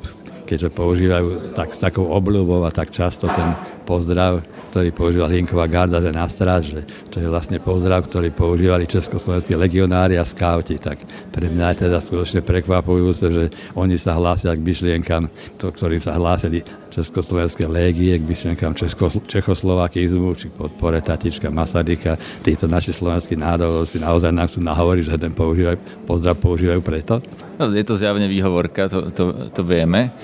keďže 0.45 0.75
používajú 0.75 1.57
tak, 1.57 1.73
s 1.73 1.81
takou 1.81 2.11
obľubou 2.11 2.67
a 2.67 2.71
tak 2.71 2.93
často 2.93 3.31
ten 3.33 3.57
pozdrav, 3.89 4.45
ktorý 4.71 4.91
používal 4.91 5.31
Hinková 5.33 5.71
garda, 5.71 6.03
že 6.03 6.13
na 6.13 6.27
stráž, 6.29 6.63
že 6.75 6.81
to 7.09 7.23
je 7.23 7.29
vlastne 7.31 7.63
pozdrav, 7.63 8.05
ktorý 8.05 8.33
používali 8.35 8.91
československí 8.91 9.57
legionári 9.57 10.21
a 10.21 10.25
skauti. 10.27 10.77
Tak 10.83 10.99
pre 11.33 11.47
mňa 11.49 11.67
je 11.75 11.77
teda 11.89 11.99
skutočne 12.03 12.41
prekvapujúce, 12.45 13.27
že 13.31 13.45
oni 13.79 13.97
sa 13.97 14.19
hlásia 14.19 14.53
k 14.53 14.65
myšlienkam, 14.65 15.31
to, 15.57 15.71
ktorým 15.73 16.03
sa 16.03 16.17
hlásili 16.17 16.67
československé 16.95 17.67
légie, 17.67 18.15
k 18.15 18.23
myšlienkam 18.23 18.71
Česko, 18.79 19.11
Čechoslovakizmu, 19.11 20.31
či 20.39 20.47
podpore 20.55 21.03
Tatička, 21.03 21.51
Masaryka. 21.51 22.15
Títo 22.47 22.71
naši 22.71 22.95
slovenskí 22.95 23.35
národovci 23.35 23.99
naozaj 23.99 24.31
nám 24.31 24.47
sú 24.47 24.63
nahovoriť, 24.63 25.05
že 25.11 25.17
ten 25.19 25.35
používajú, 25.35 26.07
pozdrav 26.07 26.39
používajú 26.39 26.81
preto. 26.87 27.19
No, 27.59 27.75
je 27.75 27.83
to 27.83 27.99
zjavne 27.99 28.31
výhovorka, 28.31 28.87
to, 28.87 29.11
to, 29.11 29.51
to 29.51 29.63
vieme 29.67 30.15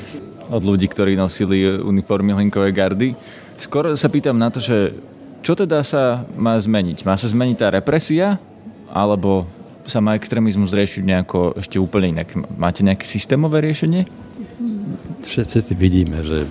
od 0.50 0.62
ľudí, 0.62 0.90
ktorí 0.90 1.14
nosili 1.14 1.62
uniformy 1.78 2.34
Hlinkovej 2.34 2.72
gardy. 2.74 3.08
Skôr 3.54 3.94
sa 3.94 4.10
pýtam 4.10 4.34
na 4.34 4.50
to, 4.50 4.58
že 4.58 4.94
čo 5.40 5.54
teda 5.54 5.80
sa 5.86 6.26
má 6.34 6.58
zmeniť? 6.58 7.06
Má 7.06 7.14
sa 7.14 7.30
zmeniť 7.30 7.56
tá 7.56 7.68
represia? 7.70 8.36
Alebo 8.90 9.46
sa 9.86 10.02
má 10.02 10.18
extrémizmus 10.18 10.74
riešiť 10.74 11.02
nejako 11.06 11.54
ešte 11.62 11.78
úplne 11.78 12.18
inak? 12.18 12.34
Máte 12.58 12.82
nejaké 12.82 13.06
systémové 13.06 13.62
riešenie? 13.62 14.10
Všetci 15.22 15.72
vidíme, 15.78 16.26
že 16.26 16.50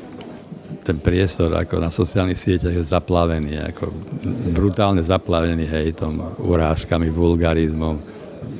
ten 0.83 0.97
priestor 0.97 1.51
ako 1.53 1.79
na 1.79 1.91
sociálnych 1.91 2.39
sieťach 2.39 2.73
je 2.73 2.83
zaplavený, 2.83 3.59
ako 3.73 3.91
brutálne 4.55 5.03
zaplavený 5.03 5.67
hejtom, 5.67 6.39
urážkami, 6.39 7.11
vulgarizmom, 7.11 8.18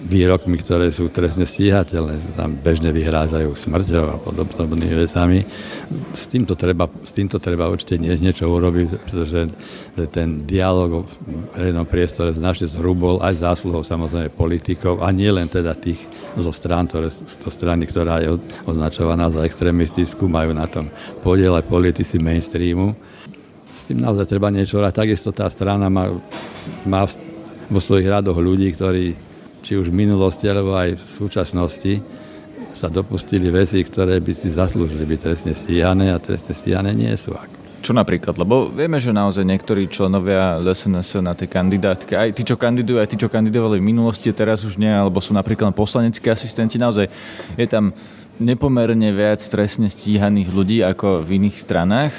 výrokmi, 0.10 0.58
ktoré 0.58 0.90
sú 0.90 1.06
trestne 1.14 1.46
stíhateľné, 1.46 2.18
že 2.18 2.30
tam 2.34 2.58
bežne 2.58 2.90
vyhrážajú 2.90 3.54
smrťou 3.54 4.04
a 4.10 4.18
podobnými 4.18 5.06
vecami. 5.06 5.46
S 6.18 6.26
týmto 6.26 6.58
treba, 6.58 6.90
s 7.06 7.14
týmto 7.14 7.38
treba 7.38 7.70
určite 7.70 8.02
nie, 8.02 8.18
niečo 8.18 8.50
urobiť, 8.50 8.88
pretože 9.06 9.54
ten 10.10 10.50
dialog 10.50 10.90
o 10.90 11.02
verejnom 11.54 11.86
priestore 11.86 12.34
značne 12.34 12.66
zhrubol 12.66 13.22
aj 13.22 13.46
zásluhou 13.46 13.86
samozrejme 13.86 14.34
politikov 14.34 15.06
a 15.06 15.14
nie 15.14 15.30
len 15.30 15.46
teda 15.46 15.78
tých 15.78 16.02
zo 16.34 16.50
strán, 16.50 16.90
ktoré, 16.90 17.14
zo 17.14 17.52
strany, 17.54 17.86
ktorá 17.86 18.26
je 18.26 18.42
označovaná 18.66 19.30
za 19.30 19.46
extrémistickú, 19.46 20.26
majú 20.26 20.58
na 20.58 20.66
tom 20.66 20.90
podiel 21.22 21.54
aj 21.54 21.70
politici 21.70 22.18
mainstreamu. 22.18 22.98
S 23.70 23.86
tým 23.86 24.02
naozaj 24.02 24.26
treba 24.26 24.50
niečo 24.50 24.82
hrať. 24.82 25.06
Takisto 25.06 25.30
tá 25.30 25.46
strana 25.48 25.88
má, 25.88 26.10
má 26.90 27.06
vo 27.70 27.78
svojich 27.78 28.10
radoch 28.10 28.36
ľudí, 28.42 28.74
ktorí 28.74 29.29
či 29.64 29.78
už 29.78 29.92
v 29.92 30.00
minulosti 30.06 30.48
alebo 30.48 30.76
aj 30.76 30.98
v 30.98 31.06
súčasnosti 31.06 31.94
sa 32.74 32.88
dopustili 32.88 33.50
veci, 33.50 33.82
ktoré 33.82 34.20
by 34.20 34.34
si 34.36 34.52
zaslúžili 34.52 35.04
byť 35.04 35.20
trestne 35.20 35.54
stíhané 35.56 36.12
a 36.14 36.22
trestne 36.22 36.54
stíhané 36.56 36.92
nie 36.96 37.12
sú. 37.16 37.36
Čo 37.80 37.96
napríklad? 37.96 38.36
Lebo 38.36 38.68
vieme, 38.68 39.00
že 39.00 39.16
naozaj 39.16 39.48
niektorí 39.48 39.88
členovia 39.88 40.60
LSNS 40.60 41.24
na 41.24 41.32
tej 41.32 41.48
kandidátke, 41.48 42.12
aj 42.12 42.36
tí, 42.36 42.44
čo 42.44 42.60
kandidujú, 42.60 43.00
aj 43.00 43.08
tí, 43.08 43.16
čo 43.16 43.32
kandidovali 43.32 43.80
v 43.80 43.88
minulosti, 43.96 44.28
teraz 44.36 44.68
už 44.68 44.76
nie, 44.76 44.92
alebo 44.92 45.24
sú 45.24 45.32
napríklad 45.32 45.72
poslaneckí 45.72 46.28
asistenti, 46.28 46.76
naozaj 46.76 47.08
je 47.56 47.68
tam 47.72 47.96
nepomerne 48.40 49.12
viac 49.16 49.40
trestne 49.40 49.88
stíhaných 49.88 50.52
ľudí 50.52 50.78
ako 50.84 51.24
v 51.24 51.40
iných 51.40 51.56
stranách. 51.56 52.14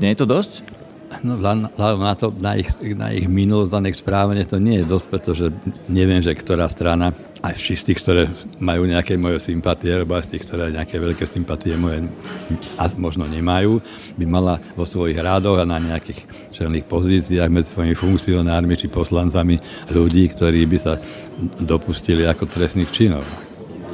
Nie 0.00 0.12
je 0.12 0.20
to 0.20 0.26
dosť? 0.28 0.75
No, 1.22 1.38
na, 1.38 2.14
to, 2.18 2.34
na 2.34 2.58
ich, 2.58 2.66
na 2.98 3.14
ich 3.14 3.30
minulosť, 3.30 3.78
na 3.78 3.90
ich 3.90 3.98
správanie 3.98 4.42
to 4.42 4.58
nie 4.58 4.82
je 4.82 4.90
dosť, 4.90 5.06
pretože 5.06 5.46
neviem, 5.86 6.18
že 6.18 6.34
ktorá 6.34 6.66
strana, 6.66 7.14
aj 7.46 7.54
z 7.62 7.92
tých, 7.92 8.02
ktoré 8.02 8.22
majú 8.58 8.90
nejaké 8.90 9.14
moje 9.14 9.38
sympatie, 9.38 9.94
alebo 9.94 10.18
aj 10.18 10.26
z 10.26 10.30
tých, 10.34 10.44
ktoré 10.50 10.74
nejaké 10.74 10.98
veľké 10.98 11.22
sympatie 11.22 11.78
moje 11.78 12.10
a 12.74 12.90
možno 12.98 13.30
nemajú, 13.30 13.78
by 14.18 14.24
mala 14.26 14.58
vo 14.74 14.82
svojich 14.82 15.14
rádoch 15.22 15.62
a 15.62 15.68
na 15.68 15.78
nejakých 15.78 16.26
čelných 16.50 16.90
pozíciách 16.90 17.54
medzi 17.54 17.70
svojimi 17.70 17.94
funkcionármi 17.94 18.74
či 18.74 18.90
poslancami 18.90 19.62
ľudí, 19.94 20.26
ktorí 20.34 20.66
by 20.66 20.78
sa 20.80 20.98
dopustili 21.62 22.26
ako 22.26 22.50
trestných 22.50 22.90
činov. 22.90 23.22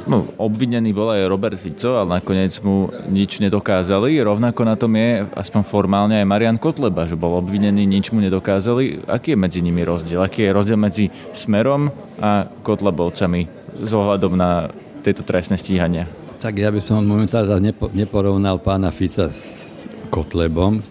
No, 0.03 0.27
obvinený 0.35 0.91
bol 0.91 1.15
aj 1.15 1.31
Robert 1.31 1.55
Fico, 1.55 1.95
ale 1.95 2.19
nakoniec 2.19 2.51
mu 2.59 2.91
nič 3.07 3.39
nedokázali. 3.39 4.19
Rovnako 4.19 4.61
na 4.67 4.75
tom 4.75 4.91
je, 4.99 5.23
aspoň 5.31 5.61
formálne, 5.63 6.19
aj 6.19 6.27
Marian 6.27 6.59
Kotleba, 6.59 7.07
že 7.07 7.15
bol 7.15 7.39
obvinený, 7.39 7.87
nič 7.87 8.11
mu 8.11 8.19
nedokázali. 8.19 9.07
Aký 9.07 9.33
je 9.33 9.39
medzi 9.39 9.59
nimi 9.63 9.79
rozdiel? 9.87 10.19
Aký 10.19 10.43
je 10.43 10.51
rozdiel 10.51 10.75
medzi 10.75 11.07
Smerom 11.31 11.87
a 12.19 12.51
Kotlebovcami 12.67 13.47
s 13.79 13.91
ohľadom 13.95 14.35
na 14.35 14.67
tieto 14.99 15.23
trestné 15.23 15.55
stíhania? 15.55 16.03
Tak 16.43 16.59
ja 16.59 16.67
by 16.67 16.83
som 16.83 17.07
momentálne 17.07 17.71
neporovnal 17.95 18.59
pána 18.59 18.91
Fica 18.91 19.31
s 19.31 19.87
Kotlebom. 20.11 20.83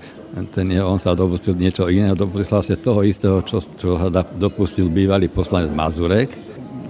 ten 0.57 0.73
je, 0.73 0.81
on 0.81 0.97
sa 0.97 1.13
dopustil 1.13 1.53
niečo 1.53 1.85
iného, 1.93 2.17
dopustil 2.17 2.49
vlastne 2.49 2.81
toho 2.81 3.05
istého, 3.05 3.45
čo, 3.45 3.61
čo 3.61 4.01
dopustil 4.41 4.89
bývalý 4.89 5.29
poslanec 5.29 5.69
Mazurek. 5.69 6.33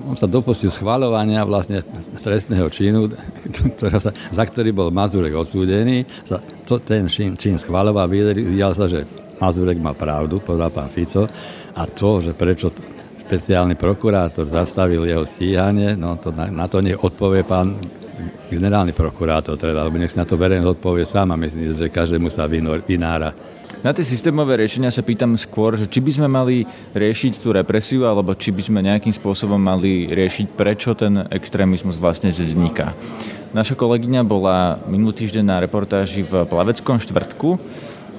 On 0.02 0.16
sa 0.18 0.26
dopustil 0.26 0.70
schvalovania 0.70 1.46
vlastne 1.46 1.82
trestného 2.18 2.66
činu, 2.68 3.06
sa, 3.78 4.10
za 4.10 4.44
ktorý 4.44 4.74
bol 4.74 4.88
Mazurek 4.90 5.34
odsúdený. 5.34 6.02
Za 6.26 6.42
to, 6.66 6.82
ten 6.82 7.06
čin, 7.06 7.38
čin 7.38 7.58
schvaloval, 7.58 8.10
videl 8.10 8.72
sa, 8.74 8.90
že 8.90 9.06
Mazurek 9.38 9.78
má 9.78 9.94
pravdu, 9.94 10.42
povedal 10.42 10.70
pán 10.70 10.90
Fico. 10.90 11.26
A 11.74 11.82
to, 11.86 12.22
že 12.22 12.34
prečo 12.34 12.70
špeciálny 13.26 13.80
prokurátor 13.80 14.44
zastavil 14.44 15.08
jeho 15.08 15.24
stíhanie, 15.24 15.96
no 15.96 16.20
to, 16.20 16.34
na, 16.34 16.52
na 16.52 16.66
to 16.68 16.84
nech 16.84 17.00
odpovie 17.00 17.46
pán 17.46 17.80
generálny 18.52 18.92
prokurátor, 18.92 19.56
teda, 19.56 19.88
lebo 19.88 19.96
nech 19.96 20.12
si 20.12 20.20
na 20.20 20.28
to 20.28 20.36
verejnosť 20.36 20.68
odpovie 20.68 21.04
sám 21.08 21.32
a 21.32 21.40
myslím, 21.40 21.72
že 21.72 21.88
každému 21.88 22.28
sa 22.28 22.44
vynára. 22.84 23.32
Na 23.82 23.90
tie 23.90 24.06
systémové 24.06 24.54
riešenia 24.62 24.94
sa 24.94 25.02
pýtam 25.02 25.34
skôr, 25.34 25.74
že 25.74 25.90
či 25.90 25.98
by 25.98 26.10
sme 26.14 26.28
mali 26.30 26.62
riešiť 26.94 27.42
tú 27.42 27.50
represiu, 27.50 28.06
alebo 28.06 28.30
či 28.30 28.54
by 28.54 28.62
sme 28.62 28.78
nejakým 28.78 29.10
spôsobom 29.10 29.58
mali 29.58 30.06
riešiť, 30.06 30.54
prečo 30.54 30.94
ten 30.94 31.26
extrémizmus 31.34 31.98
vlastne 31.98 32.30
vzniká. 32.30 32.94
Naša 33.50 33.74
kolegyňa 33.74 34.22
bola 34.22 34.78
minulý 34.86 35.26
týždeň 35.26 35.42
na 35.42 35.58
reportáži 35.58 36.22
v 36.22 36.46
Plaveckom 36.46 37.02
štvrtku, 37.02 37.58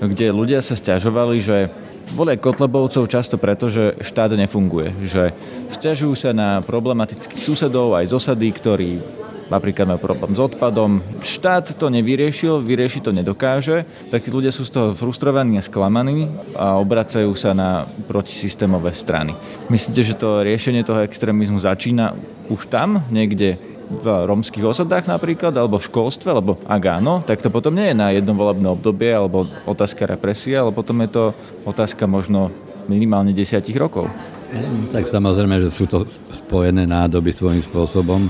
kde 0.04 0.36
ľudia 0.36 0.60
sa 0.60 0.76
stiažovali, 0.76 1.40
že 1.40 1.72
volia 2.12 2.36
Kotlebovcov 2.36 3.08
často 3.08 3.40
preto, 3.40 3.72
že 3.72 3.96
štát 4.04 4.36
nefunguje. 4.36 4.92
Že 5.08 5.32
stiažujú 5.72 6.14
sa 6.20 6.36
na 6.36 6.60
problematických 6.60 7.40
susedov 7.40 7.96
aj 7.96 8.12
z 8.12 8.14
osady, 8.20 8.52
ktorí 8.52 9.23
napríklad 9.54 9.86
majú 9.86 10.02
problém 10.02 10.34
s 10.34 10.42
odpadom. 10.42 11.06
Štát 11.22 11.78
to 11.78 11.94
nevyriešil, 11.94 12.66
vyriešiť 12.66 13.02
to 13.06 13.12
nedokáže, 13.14 13.86
tak 14.10 14.26
tí 14.26 14.34
ľudia 14.34 14.50
sú 14.50 14.66
z 14.66 14.74
toho 14.74 14.88
frustrovaní 14.98 15.62
a 15.62 15.64
sklamaní 15.64 16.34
a 16.58 16.82
obracajú 16.82 17.30
sa 17.38 17.54
na 17.54 17.86
protisystémové 18.10 18.98
strany. 18.98 19.38
Myslíte, 19.70 20.02
že 20.02 20.18
to 20.18 20.42
riešenie 20.42 20.82
toho 20.82 21.06
extrémizmu 21.06 21.62
začína 21.62 22.18
už 22.50 22.74
tam, 22.74 23.06
niekde 23.14 23.62
v 23.94 24.08
romských 24.10 24.66
osadách 24.66 25.06
napríklad, 25.06 25.54
alebo 25.54 25.78
v 25.78 25.86
školstve, 25.86 26.34
lebo 26.34 26.58
ak 26.66 26.84
áno, 26.98 27.22
tak 27.22 27.46
to 27.46 27.54
potom 27.54 27.78
nie 27.78 27.94
je 27.94 28.00
na 28.00 28.10
jedno 28.10 28.34
volebné 28.34 28.66
obdobie, 28.74 29.14
alebo 29.14 29.46
otázka 29.70 30.10
represie, 30.10 30.58
ale 30.58 30.74
potom 30.74 30.98
je 31.06 31.10
to 31.14 31.24
otázka 31.68 32.10
možno 32.10 32.50
minimálne 32.90 33.36
desiatich 33.36 33.78
rokov. 33.78 34.10
Tak 34.90 35.10
samozrejme, 35.10 35.62
že 35.66 35.70
sú 35.74 35.86
to 35.86 36.06
spojené 36.30 36.86
nádoby 36.86 37.34
svojím 37.34 37.62
spôsobom 37.62 38.30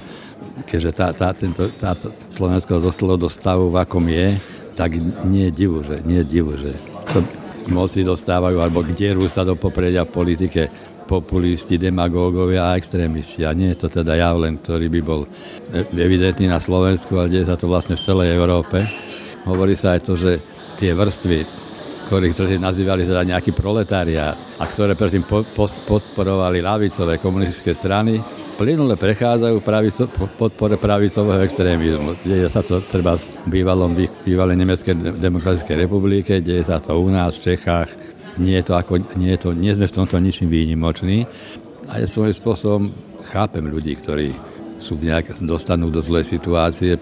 keďže 0.61 0.91
tá, 0.93 1.07
tá, 1.11 1.33
tento, 1.33 1.73
táto 1.73 2.13
Slovensko 2.29 2.77
dostalo 2.77 3.17
do 3.17 3.29
stavu, 3.29 3.73
v 3.73 3.81
akom 3.81 4.05
je, 4.05 4.37
tak 4.77 4.93
nie 5.25 5.49
je 5.49 5.53
divu, 5.53 5.81
že, 5.81 6.01
nie 6.05 6.21
je 6.21 6.27
divu, 6.29 6.53
že 6.57 6.73
sa 7.09 7.21
moci 7.69 8.05
dostávajú, 8.05 8.59
alebo 8.59 8.83
kde 8.83 9.15
sa 9.31 9.47
do 9.47 9.57
popredia 9.57 10.03
v 10.03 10.13
politike 10.13 10.61
populisti, 11.03 11.75
demagógovia 11.75 12.73
a 12.73 12.77
extrémisti. 12.79 13.43
A 13.43 13.51
nie 13.51 13.75
je 13.75 13.85
to 13.85 13.87
teda 13.91 14.15
ja 14.15 14.31
len, 14.33 14.59
ktorý 14.59 14.87
by 14.87 15.01
bol 15.03 15.27
evidentný 15.93 16.47
na 16.47 16.63
Slovensku, 16.63 17.15
ale 17.19 17.31
deje 17.31 17.49
sa 17.49 17.59
to 17.59 17.67
vlastne 17.67 17.99
v 17.99 18.05
celej 18.05 18.33
Európe. 18.33 18.87
Hovorí 19.43 19.75
sa 19.75 19.95
aj 19.95 20.01
to, 20.07 20.15
že 20.15 20.39
tie 20.79 20.95
vrstvy, 20.95 21.43
ktorých 22.07 22.33
ktorí 22.35 22.53
nazývali 22.59 23.03
teda 23.03 23.21
nejaký 23.27 23.51
proletáriát 23.51 24.35
a 24.59 24.63
ktoré 24.63 24.95
predtým 24.95 25.27
podporovali 25.87 26.63
ľavicové 26.63 27.19
komunistické 27.19 27.75
strany, 27.75 28.19
plynule 28.53 28.95
prechádzajú 28.95 29.57
pravico, 29.65 30.05
podpore 30.37 30.77
pravicového 30.77 31.41
extrémizmu. 31.41 32.13
Deje 32.21 32.47
sa 32.49 32.61
to 32.61 32.79
treba 32.85 33.17
v 33.17 33.25
bývalom, 33.49 33.97
bývalej 34.23 34.55
Nemeckej 34.57 35.17
demokratickej 35.17 35.75
republike, 35.89 36.39
deje 36.39 36.69
sa 36.69 36.77
to 36.77 36.93
u 36.95 37.09
nás 37.09 37.41
v 37.41 37.53
Čechách. 37.53 37.89
Nie, 38.37 38.61
je 38.61 38.69
to 38.69 38.73
ako, 38.77 38.97
nie, 39.17 39.33
je 39.37 39.39
to, 39.45 39.49
nie 39.53 39.73
sme 39.73 39.85
v 39.89 39.97
tomto 40.01 40.17
ničím 40.17 40.49
výnimoční. 40.49 41.25
A 41.89 42.01
ja 42.01 42.07
svojím 42.09 42.33
spôsobom 42.33 42.83
chápem 43.29 43.65
ľudí, 43.65 43.93
ktorí 43.97 44.33
sú 44.81 44.97
nejak, 44.97 45.39
dostanú 45.45 45.93
do 45.93 46.01
zlej 46.01 46.25
situácie 46.27 46.97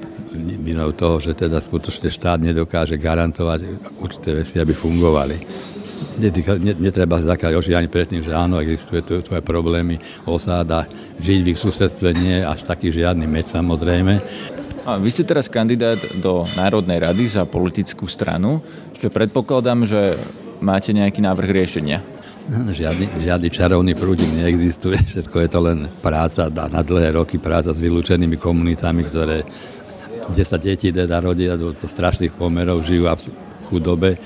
vinou 0.61 0.91
toho, 0.91 1.17
že 1.17 1.33
teda 1.33 1.57
skutočne 1.63 2.11
štát 2.11 2.39
nedokáže 2.39 2.99
garantovať 2.99 3.59
určité 3.97 4.37
veci, 4.37 4.59
aby 4.59 4.75
fungovali 4.75 5.35
netreba 6.77 7.21
zakať 7.21 7.57
oči 7.57 7.71
ani 7.77 7.89
predtým, 7.89 8.21
že 8.25 8.33
áno, 8.33 8.61
existuje 8.61 9.01
tu 9.01 9.17
tvoje 9.21 9.41
problémy, 9.41 10.01
osáda, 10.25 10.85
žiť 11.21 11.39
v 11.41 11.49
ich 11.53 11.59
susedstve 11.59 12.09
nie 12.17 12.41
je 12.41 12.45
až 12.45 12.65
taký 12.65 12.89
žiadny 12.89 13.25
med 13.25 13.45
samozrejme. 13.45 14.13
A 14.81 14.97
vy 14.97 15.13
ste 15.13 15.21
teraz 15.21 15.45
kandidát 15.45 16.01
do 16.17 16.41
Národnej 16.57 17.05
rady 17.05 17.29
za 17.29 17.45
politickú 17.45 18.09
stranu, 18.09 18.65
čo 18.97 19.13
predpokladám, 19.13 19.85
že 19.85 20.17
máte 20.57 20.89
nejaký 20.89 21.21
návrh 21.21 21.49
riešenia. 21.53 22.01
Žiadny, 22.51 23.21
žiadny 23.21 23.49
čarovný 23.53 23.93
prúdik 23.93 24.27
neexistuje, 24.33 24.97
všetko 25.13 25.37
je 25.45 25.49
to 25.49 25.59
len 25.61 25.85
práca 26.01 26.49
na 26.49 26.81
dlhé 26.81 27.13
roky, 27.13 27.37
práca 27.37 27.69
s 27.69 27.77
vylúčenými 27.77 28.41
komunitami, 28.41 29.05
ktoré, 29.05 29.45
sa 30.41 30.57
deti 30.57 30.89
teda 30.89 31.21
rodia 31.21 31.53
do 31.53 31.77
strašných 31.77 32.33
pomerov, 32.33 32.81
žijú 32.81 33.05
v 33.05 33.21
chudobe 33.69 34.17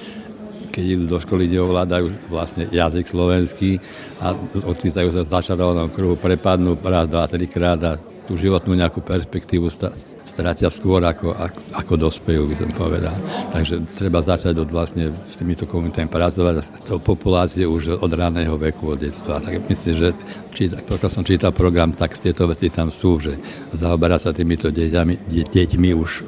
keď 0.76 0.86
idú 1.00 1.06
do 1.08 1.20
školy, 1.24 1.48
neovládajú 1.48 2.28
vlastne 2.28 2.68
jazyk 2.68 3.08
slovenský 3.08 3.80
a 4.20 4.36
ocitajú 4.68 5.16
sa 5.16 5.24
v 5.24 5.32
začarovanom 5.32 5.88
kruhu, 5.96 6.20
prepadnú 6.20 6.76
raz, 6.84 7.08
dva, 7.08 7.32
trikrát 7.32 7.80
a 7.80 7.96
tú 8.28 8.36
životnú 8.36 8.76
nejakú 8.76 9.00
perspektívu 9.00 9.72
stratia 10.26 10.68
skôr 10.74 11.06
ako, 11.06 11.32
ako, 11.32 11.60
ako 11.78 11.94
dospejú, 11.96 12.50
by 12.50 12.56
som 12.58 12.72
povedal. 12.74 13.16
Takže 13.54 13.96
treba 13.96 14.20
začať 14.20 14.58
od 14.58 14.70
vlastne 14.74 15.14
s 15.14 15.38
týmito 15.38 15.70
komunitami 15.70 16.10
pracovať 16.10 16.84
to 16.84 16.98
populácie 17.00 17.64
už 17.64 18.02
od 18.02 18.12
raného 18.12 18.58
veku, 18.58 18.98
od 18.98 19.06
detstva. 19.06 19.40
Tak 19.40 19.70
myslím, 19.70 19.96
že 19.96 20.10
pokiaľ 20.90 21.12
som 21.14 21.24
čítal 21.24 21.54
program, 21.54 21.94
tak 21.94 22.18
tieto 22.18 22.50
veci 22.50 22.68
tam 22.74 22.90
sú, 22.90 23.22
že 23.22 23.38
zaoberá 23.78 24.18
sa 24.18 24.34
týmito 24.34 24.74
deťami, 24.74 25.30
deťmi 25.30 25.90
už 25.94 26.26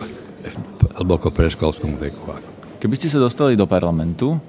hlboko 1.02 1.34
predškolskom 1.34 1.98
veku. 1.98 2.24
Ako. 2.30 2.57
Keby 2.88 3.04
ste 3.04 3.12
sa 3.12 3.19
dostali 3.19 3.60
do 3.60 3.67
parlamentu, 3.67 4.39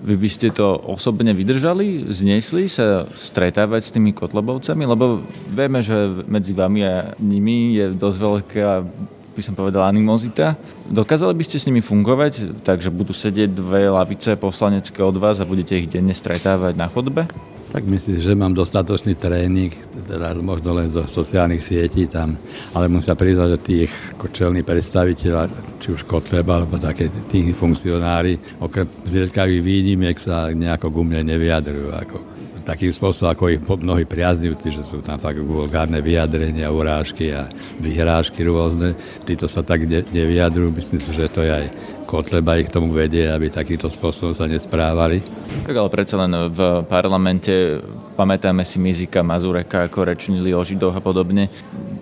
vy 0.00 0.16
by 0.16 0.24
ste 0.24 0.48
to 0.48 0.80
osobne 0.88 1.28
vydržali, 1.36 2.08
zniesli 2.08 2.64
sa 2.64 3.04
stretávať 3.04 3.84
s 3.84 3.92
tými 3.92 4.16
kotlebovcami? 4.16 4.88
Lebo 4.88 5.20
vieme, 5.52 5.84
že 5.84 6.24
medzi 6.24 6.56
vami 6.56 6.88
a 6.88 7.12
nimi 7.20 7.76
je 7.76 7.92
dosť 7.92 8.16
veľká 8.16 8.68
by 9.36 9.42
som 9.44 9.52
povedal, 9.52 9.84
animozita. 9.84 10.56
Dokázali 10.88 11.36
by 11.36 11.44
ste 11.44 11.60
s 11.60 11.68
nimi 11.68 11.84
fungovať, 11.84 12.64
takže 12.64 12.88
budú 12.88 13.12
sedieť 13.12 13.52
dve 13.52 13.92
lavice 13.92 14.40
poslanecké 14.40 15.04
od 15.04 15.20
vás 15.20 15.44
a 15.44 15.48
budete 15.48 15.76
ich 15.76 15.84
denne 15.84 16.16
stretávať 16.16 16.72
na 16.72 16.88
chodbe? 16.88 17.28
Tak 17.72 17.88
myslím, 17.88 18.20
že 18.20 18.36
mám 18.36 18.52
dostatočný 18.52 19.16
tréning, 19.16 19.72
teda 20.04 20.36
možno 20.44 20.76
len 20.76 20.92
zo 20.92 21.08
sociálnych 21.08 21.64
sietí 21.64 22.04
tam, 22.04 22.36
ale 22.76 22.92
musím 22.92 23.08
sa 23.08 23.16
priznať, 23.16 23.48
že 23.56 23.64
tých 23.64 23.92
čelní 24.28 24.60
predstaviteľa, 24.60 25.48
či 25.80 25.96
už 25.96 26.04
Kotleba, 26.04 26.60
alebo 26.60 26.76
také 26.76 27.08
tí 27.32 27.48
funkcionári, 27.56 28.60
okrem 28.60 28.84
zriedkavých 29.08 29.64
výnimiek 29.64 30.20
sa 30.20 30.52
nejako 30.52 30.92
gumne 30.92 31.24
nevyjadrujú. 31.24 31.88
Ako 31.96 32.31
takým 32.62 32.94
spôsobom, 32.94 33.34
ako 33.34 33.52
ich 33.52 33.60
mnohí 33.60 34.06
priaznivci, 34.06 34.72
že 34.72 34.82
sú 34.86 35.02
tam 35.02 35.18
fakt 35.18 35.42
vulgárne 35.42 35.98
vyjadrenia, 35.98 36.70
urážky 36.70 37.34
a 37.34 37.50
vyhrážky 37.82 38.46
rôzne. 38.46 38.94
Títo 39.26 39.50
sa 39.50 39.66
tak 39.66 39.84
ne, 39.84 40.06
nevyjadrujú, 40.06 40.72
myslím 40.78 41.00
si, 41.02 41.10
že 41.12 41.26
to 41.28 41.42
je 41.42 41.52
aj 41.52 41.66
Kotleba 42.06 42.58
ich 42.58 42.68
tomu 42.68 42.92
vedie, 42.92 43.24
aby 43.30 43.48
takýmto 43.48 43.88
spôsobom 43.88 44.34
sa 44.34 44.44
nesprávali. 44.44 45.22
Tak 45.64 45.74
ale 45.74 45.88
predsa 45.88 46.20
len 46.20 46.32
v 46.50 46.84
parlamente 46.84 47.80
pamätáme 48.18 48.66
si 48.66 48.76
Mizika, 48.76 49.24
Mazureka, 49.24 49.86
ako 49.88 50.12
rečnili 50.12 50.52
o 50.52 50.60
Židoch 50.60 50.92
a 50.92 51.02
podobne. 51.02 51.48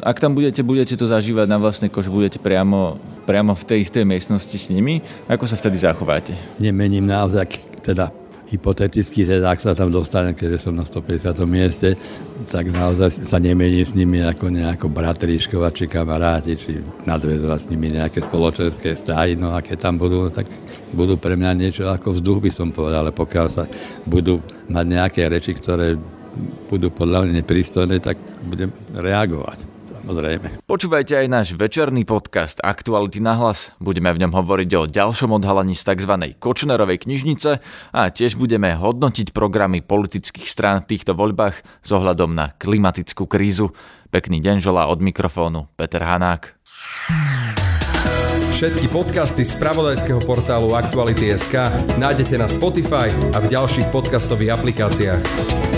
Ak 0.00 0.18
tam 0.18 0.32
budete, 0.34 0.64
budete 0.64 0.96
to 0.96 1.06
zažívať 1.06 1.46
na 1.46 1.60
vlastné 1.60 1.92
kož, 1.92 2.08
budete 2.08 2.40
priamo, 2.40 2.96
priamo 3.28 3.52
v 3.52 3.66
tej 3.68 3.78
istej 3.86 4.04
miestnosti 4.08 4.56
s 4.56 4.72
nimi, 4.72 5.04
ako 5.28 5.44
sa 5.46 5.54
vtedy 5.54 5.78
zachováte? 5.78 6.32
Nemením 6.56 7.04
naozaj 7.06 7.60
teda 7.84 8.10
hypoteticky, 8.50 9.22
teda 9.22 9.54
ak 9.54 9.62
sa 9.62 9.78
tam 9.78 9.94
dostanem, 9.94 10.34
keďže 10.34 10.66
som 10.66 10.74
na 10.74 10.82
150. 10.82 11.30
mieste, 11.46 11.94
tak 12.50 12.66
naozaj 12.74 13.22
sa 13.22 13.38
nemení 13.38 13.86
s 13.86 13.94
nimi 13.94 14.18
ako 14.18 14.50
nejako 14.50 14.90
bratríškovať, 14.90 15.72
či 15.72 15.84
kamaráti, 15.86 16.52
či 16.58 16.82
nadvezovať 17.06 17.60
s 17.62 17.70
nimi 17.70 17.94
nejaké 17.94 18.18
spoločenské 18.26 18.98
stáji, 18.98 19.38
no 19.38 19.54
a 19.54 19.62
keď 19.62 19.86
tam 19.86 19.94
budú, 20.02 20.26
tak 20.34 20.50
budú 20.90 21.14
pre 21.14 21.38
mňa 21.38 21.50
niečo 21.54 21.86
ako 21.86 22.18
vzduch, 22.18 22.42
by 22.42 22.50
som 22.50 22.74
povedal, 22.74 23.06
ale 23.06 23.14
pokiaľ 23.14 23.46
sa 23.46 23.64
budú 24.02 24.42
mať 24.66 24.86
nejaké 24.86 25.30
reči, 25.30 25.54
ktoré 25.54 25.94
budú 26.66 26.90
podľa 26.90 27.26
mňa 27.26 27.32
neprístojné, 27.42 28.02
tak 28.02 28.18
budem 28.46 28.74
reagovať 28.94 29.79
samozrejme. 30.00 30.64
Počúvajte 30.64 31.20
aj 31.20 31.26
náš 31.28 31.48
večerný 31.52 32.08
podcast 32.08 32.56
Aktuality 32.64 33.20
na 33.20 33.36
hlas. 33.36 33.76
Budeme 33.76 34.08
v 34.16 34.24
ňom 34.24 34.32
hovoriť 34.32 34.70
o 34.80 34.88
ďalšom 34.88 35.36
odhalení 35.36 35.76
z 35.76 35.84
tzv. 35.92 36.14
Kočnerovej 36.40 37.04
knižnice 37.04 37.60
a 37.92 38.00
tiež 38.08 38.40
budeme 38.40 38.72
hodnotiť 38.72 39.36
programy 39.36 39.84
politických 39.84 40.48
strán 40.48 40.82
v 40.82 40.96
týchto 40.96 41.12
voľbách 41.12 41.60
s 41.84 41.90
ohľadom 41.92 42.32
na 42.32 42.56
klimatickú 42.56 43.28
krízu. 43.28 43.76
Pekný 44.08 44.40
deň 44.40 44.64
želá 44.64 44.88
od 44.88 45.04
mikrofónu 45.04 45.68
Peter 45.76 46.00
Hanák. 46.00 46.56
Všetky 48.56 48.92
podcasty 48.92 49.46
z 49.46 49.56
pravodajského 49.56 50.20
portálu 50.20 50.76
Aktuality.sk 50.76 51.72
nájdete 51.96 52.36
na 52.36 52.44
Spotify 52.44 53.08
a 53.32 53.40
v 53.40 53.46
ďalších 53.56 53.88
podcastových 53.88 54.52
aplikáciách. 54.60 55.69